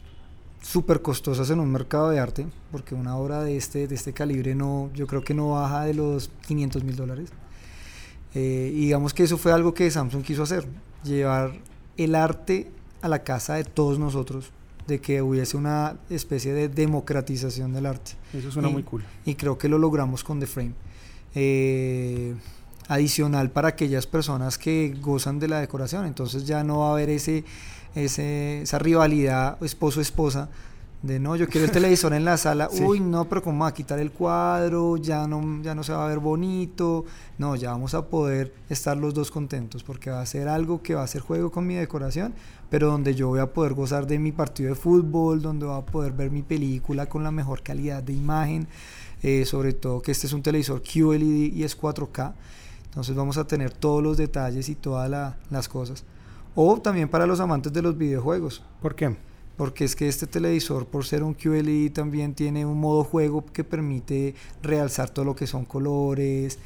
súper 0.62 1.02
costosas 1.02 1.50
en 1.50 1.60
un 1.60 1.72
mercado 1.72 2.10
de 2.10 2.20
arte, 2.20 2.46
porque 2.72 2.96
una 2.96 3.18
obra 3.18 3.44
de 3.44 3.58
este, 3.58 3.88
de 3.88 3.96
este 3.96 4.14
calibre 4.14 4.56
no, 4.56 4.90
yo 4.94 5.08
creo 5.08 5.24
que 5.24 5.34
no 5.34 5.52
baja 5.52 5.84
de 5.86 5.94
los 5.94 6.30
500 6.48 6.84
mil 6.84 6.96
dólares. 6.96 7.30
Eh, 8.34 8.72
y 8.74 8.82
digamos 8.82 9.14
que 9.14 9.24
eso 9.24 9.38
fue 9.38 9.52
algo 9.52 9.74
que 9.74 9.90
Samsung 9.90 10.24
quiso 10.24 10.44
hacer, 10.44 10.66
llevar 11.04 11.54
el 11.98 12.16
arte 12.16 12.72
a 13.02 13.10
la 13.10 13.24
casa 13.24 13.56
de 13.56 13.64
todos 13.64 14.00
nosotros, 14.00 14.52
de 14.88 15.02
que 15.02 15.22
hubiese 15.22 15.58
una 15.58 15.98
especie 16.10 16.54
de 16.54 16.70
democratización 16.70 17.74
del 17.74 17.88
arte. 17.88 18.14
Eso 18.34 18.52
suena 18.52 18.70
muy 18.70 18.84
cool. 18.84 19.04
Y 19.26 19.36
creo 19.36 19.58
que 19.58 19.68
lo 19.68 19.78
logramos 19.78 20.24
con 20.24 20.40
The 20.40 20.48
Frame. 20.48 20.74
Eh, 21.34 22.36
adicional 22.92 23.50
para 23.52 23.70
aquellas 23.70 24.06
personas 24.06 24.58
que 24.58 24.96
gozan 25.02 25.40
de 25.40 25.48
la 25.48 25.60
decoración, 25.60 26.06
entonces 26.06 26.46
ya 26.46 26.64
no 26.64 26.80
va 26.80 26.90
a 26.90 26.92
haber 26.92 27.10
ese, 27.10 27.46
ese 27.96 28.62
esa 28.62 28.80
rivalidad 28.80 29.58
esposo-esposa 29.64 30.50
de 31.02 31.20
no, 31.20 31.36
yo 31.36 31.48
quiero 31.48 31.66
el 31.66 31.72
televisor 31.72 32.14
en 32.14 32.26
la 32.26 32.38
sala, 32.46 32.70
uy, 32.72 33.00
no, 33.00 33.26
pero 33.26 33.42
¿cómo 33.42 33.64
va 33.64 33.70
a 33.70 33.74
quitar 33.74 34.00
el 34.00 34.12
cuadro? 34.12 34.98
Ya 34.98 35.26
no, 35.28 35.62
ya 35.64 35.74
no 35.74 35.84
se 35.84 35.94
va 35.94 36.06
a 36.06 36.08
ver 36.08 36.20
bonito. 36.20 37.06
No, 37.40 37.56
ya 37.56 37.72
vamos 37.72 37.96
a 37.96 38.06
poder 38.06 38.54
estar 38.70 38.98
los 38.98 39.14
dos 39.14 39.32
contentos 39.32 39.84
porque 39.84 40.12
va 40.12 40.22
a 40.22 40.26
ser 40.26 40.48
algo 40.48 40.84
que 40.84 40.94
va 40.94 41.04
a 41.04 41.08
ser 41.08 41.22
juego 41.22 41.52
con 41.52 41.66
mi 41.66 41.74
decoración, 41.74 42.34
pero 42.70 42.88
donde 42.92 43.16
yo 43.16 43.30
voy 43.30 43.40
a 43.40 43.48
poder 43.48 43.74
gozar 43.74 44.06
de 44.06 44.20
mi 44.20 44.32
partido 44.32 44.70
de 44.70 44.76
fútbol, 44.76 45.42
donde 45.42 45.66
voy 45.66 45.80
a 45.80 45.86
poder 45.86 46.12
ver 46.12 46.30
mi 46.30 46.44
película 46.44 47.08
con 47.08 47.24
la 47.24 47.32
mejor 47.32 47.64
calidad 47.64 48.04
de 48.04 48.14
imagen, 48.14 48.68
eh, 49.24 49.46
sobre 49.46 49.74
todo 49.74 50.02
que 50.02 50.12
este 50.12 50.28
es 50.28 50.34
un 50.34 50.44
televisor 50.44 50.84
QLED 50.84 51.54
y 51.54 51.64
es 51.64 51.80
4K. 51.80 52.34
Entonces 52.92 53.16
vamos 53.16 53.38
a 53.38 53.48
tener 53.48 53.72
todos 53.72 54.04
los 54.04 54.18
detalles 54.18 54.70
y 54.70 54.76
todas 54.76 55.10
las 55.50 55.70
cosas. 55.70 56.04
O 56.54 56.80
también 56.80 57.10
para 57.10 57.26
los 57.26 57.40
amantes 57.40 57.72
de 57.74 57.82
los 57.82 57.98
videojuegos. 57.98 58.62
¿Por 58.82 58.96
qué? 58.96 59.16
porque 59.62 59.84
es 59.84 59.96
que 59.96 60.08
este 60.08 60.26
televisor, 60.26 60.88
por 60.88 61.06
ser 61.06 61.22
un 61.22 61.36
QLED, 61.36 61.92
también 61.92 62.34
tiene 62.34 62.66
un 62.66 62.80
modo 62.80 63.04
juego 63.04 63.46
que 63.46 63.64
permite 63.64 64.34
realzar 64.64 65.12
todo 65.12 65.24
lo 65.24 65.36
que 65.36 65.46
son 65.46 65.66
colores, 65.66 66.58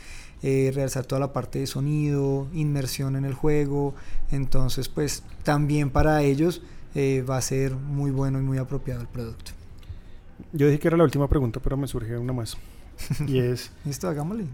eh, 0.44 0.72
realzar 0.74 1.06
toda 1.06 1.20
la 1.20 1.34
parte 1.34 1.60
de 1.60 1.68
sonido, 1.68 2.48
inmersión 2.54 3.18
en 3.18 3.26
el 3.26 3.34
juego. 3.34 3.96
Entonces, 4.32 4.88
pues 4.88 5.24
también 5.44 5.90
para 5.90 6.22
ellos 6.24 6.62
eh, 6.94 7.26
va 7.30 7.36
a 7.36 7.42
ser 7.42 7.74
muy 7.74 8.12
bueno 8.12 8.40
y 8.40 8.44
muy 8.44 8.60
apropiado 8.60 9.02
el 9.02 9.08
producto. 9.08 9.52
Yo 10.54 10.68
dije 10.68 10.80
que 10.80 10.88
era 10.88 10.96
la 10.96 11.04
última 11.04 11.28
pregunta, 11.28 11.60
pero 11.60 11.76
me 11.76 11.88
surge 11.88 12.18
una 12.18 12.32
más. 12.32 12.58
y 13.28 13.40
es, 13.40 13.72
Listo, 13.84 14.08
hagámosle. 14.08 14.48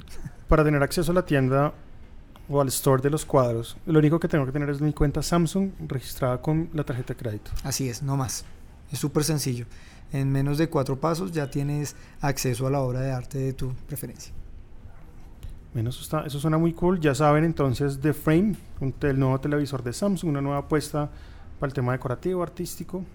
para 0.47 0.63
tener 0.63 0.82
acceso 0.84 1.12
a 1.12 1.15
la 1.15 1.25
tienda 1.25 1.73
o 2.49 2.60
al 2.62 2.67
store 2.67 3.01
de 3.01 3.10
los 3.10 3.25
cuadros, 3.25 3.77
lo 3.86 3.99
único 3.99 4.19
que 4.19 4.27
tengo 4.27 4.45
que 4.45 4.51
tener 4.51 4.69
es 4.69 4.82
mi 4.82 4.93
cuenta 4.93 5.21
Samsung 5.21 5.71
registrada 5.88 6.41
con 6.41 6.69
la 6.73 6.84
tarjeta 6.84 7.13
de 7.13 7.19
crédito. 7.19 7.51
Así 7.63 7.88
es, 7.88 8.04
no 8.04 8.17
más. 8.17 8.45
Es 8.91 8.99
súper 8.99 9.23
sencillo. 9.23 9.65
En 10.12 10.30
menos 10.32 10.58
de 10.58 10.67
cuatro 10.67 10.99
pasos 10.99 11.32
ya 11.32 11.49
tienes 11.49 11.95
acceso 12.19 12.67
a 12.67 12.69
la 12.69 12.82
obra 12.82 12.99
de 12.99 13.12
arte 13.12 13.38
de 13.38 13.54
tu 13.54 13.73
preferencia. 13.88 14.34
Bueno, 15.73 15.89
eso, 15.89 16.01
está, 16.01 16.25
eso 16.25 16.39
suena 16.39 16.58
muy 16.58 16.73
cool. 16.73 16.99
Ya 16.99 17.15
saben 17.15 17.45
entonces 17.45 17.99
The 18.01 18.13
Frame, 18.13 18.56
un 18.82 18.93
el 19.01 19.17
nuevo 19.19 19.39
televisor 19.39 19.82
de 19.84 19.93
Samsung, 19.93 20.32
una 20.32 20.41
nueva 20.41 20.60
apuesta 20.60 21.10
para 21.60 21.69
el 21.69 21.73
tema 21.73 21.93
decorativo, 21.93 22.43
artístico. 22.43 23.06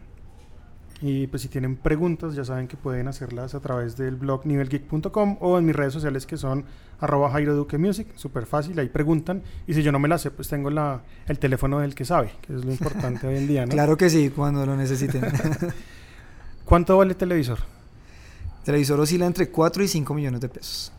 Y 1.03 1.27
pues 1.27 1.43
si 1.43 1.49
tienen 1.49 1.77
preguntas 1.77 2.35
ya 2.35 2.45
saben 2.45 2.69
que 2.69 2.77
pueden 2.77 3.07
hacerlas 3.07 3.55
a 3.55 3.61
través 3.61 3.97
del 3.97 4.17
blog 4.17 4.47
nivelgeek.com 4.47 5.37
o 5.41 5.59
en 5.59 5.67
mis 5.67 5.77
redes 5.77 5.93
sociales 5.93 6.25
que 6.27 6.39
son 6.39 6.65
arroba 7.01 7.31
Jairo 7.31 7.55
Duque 7.55 7.77
Music, 7.77 8.09
súper 8.15 8.47
fácil, 8.47 8.79
ahí 8.79 8.89
preguntan. 8.89 9.43
Y 9.67 9.75
si 9.75 9.83
yo 9.83 9.93
no 9.93 9.99
me 9.99 10.09
la 10.09 10.17
sé, 10.17 10.31
pues 10.31 10.49
tengo 10.49 10.71
la, 10.71 11.03
el 11.29 11.39
teléfono 11.39 11.81
del 11.81 11.95
que 11.95 12.05
sabe, 12.05 12.33
que 12.41 12.55
es 12.55 12.65
lo 12.65 12.71
importante 12.71 13.27
hoy 13.27 13.37
en 13.37 13.47
día, 13.47 13.67
¿no? 13.67 13.73
Claro 13.77 13.97
que 13.97 14.09
sí, 14.09 14.31
cuando 14.31 14.65
lo 14.65 14.75
necesiten. 14.77 15.23
¿Cuánto 16.65 16.97
vale 16.97 17.13
el 17.13 17.17
televisor? 17.17 17.59
Televisor 18.65 18.99
oscila 18.99 19.27
entre 19.27 19.51
4 19.51 19.85
y 19.85 19.89
5 19.89 20.15
millones 20.15 20.41
de 20.41 20.49
pesos. 20.49 20.93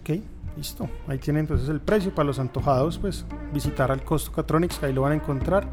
Ok, 0.00 0.18
listo. 0.56 0.88
Ahí 1.06 1.18
tienen 1.18 1.42
entonces 1.42 1.68
el 1.68 1.80
precio 1.80 2.14
para 2.14 2.26
los 2.26 2.38
antojados, 2.38 2.98
pues 2.98 3.24
visitar 3.52 3.92
al 3.92 4.02
Costo 4.02 4.32
Catronics, 4.32 4.82
ahí 4.82 4.92
lo 4.92 5.02
van 5.02 5.12
a 5.12 5.14
encontrar. 5.16 5.68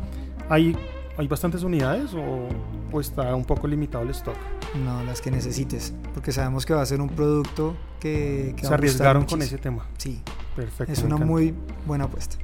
¿Hay, 0.49 0.77
hay 1.19 1.27
bastantes 1.27 1.63
unidades 1.63 2.13
o, 2.13 2.47
o 2.93 3.01
está 3.01 3.35
un 3.35 3.43
poco 3.43 3.67
limitado 3.67 4.05
el 4.05 4.11
stock? 4.11 4.37
No, 4.85 5.03
las 5.03 5.19
que 5.19 5.29
necesites. 5.29 5.93
Porque 6.13 6.31
sabemos 6.31 6.65
que 6.65 6.73
va 6.73 6.81
a 6.81 6.85
ser 6.85 7.01
un 7.01 7.09
producto 7.09 7.75
que, 7.99 8.53
que 8.55 8.63
Se 8.63 8.69
va 8.69 8.75
a 8.77 8.79
gustar 8.79 8.79
arriesgaron 8.79 9.25
con 9.25 9.41
ese 9.41 9.57
tema. 9.57 9.85
Sí, 9.97 10.21
Perfecto. 10.55 10.93
es 10.93 11.03
una 11.03 11.17
muy 11.17 11.53
buena 11.85 12.05
apuesta. 12.05 12.37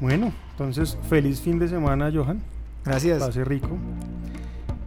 Bueno, 0.00 0.34
entonces 0.50 0.98
feliz 1.08 1.40
fin 1.40 1.58
de 1.58 1.68
semana, 1.68 2.10
Johan. 2.12 2.42
Gracias. 2.84 3.22
Pase 3.22 3.42
rico. 3.42 3.70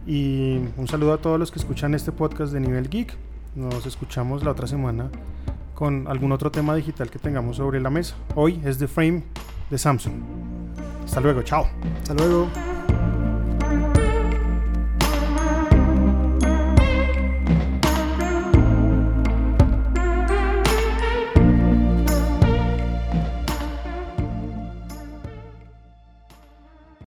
Y 0.06 0.58
un 0.76 0.86
saludo 0.86 1.14
a 1.14 1.18
todos 1.18 1.40
los 1.40 1.50
que 1.50 1.58
escuchan 1.58 1.92
este 1.94 2.12
podcast 2.12 2.52
de 2.52 2.60
Nivel 2.60 2.88
Geek. 2.88 3.16
Nos 3.56 3.84
escuchamos 3.84 4.44
la 4.44 4.52
otra 4.52 4.68
semana 4.68 5.10
con 5.74 6.06
algún 6.06 6.30
otro 6.30 6.52
tema 6.52 6.76
digital 6.76 7.10
que 7.10 7.18
tengamos 7.18 7.56
sobre 7.56 7.80
la 7.80 7.90
mesa. 7.90 8.14
Hoy 8.36 8.60
es 8.64 8.78
The 8.78 8.86
Frame 8.86 9.24
de 9.70 9.78
Samsung. 9.78 10.14
Hasta 11.04 11.20
luego, 11.20 11.42
chao. 11.42 11.66
Hasta 12.00 12.14
luego. 12.14 12.48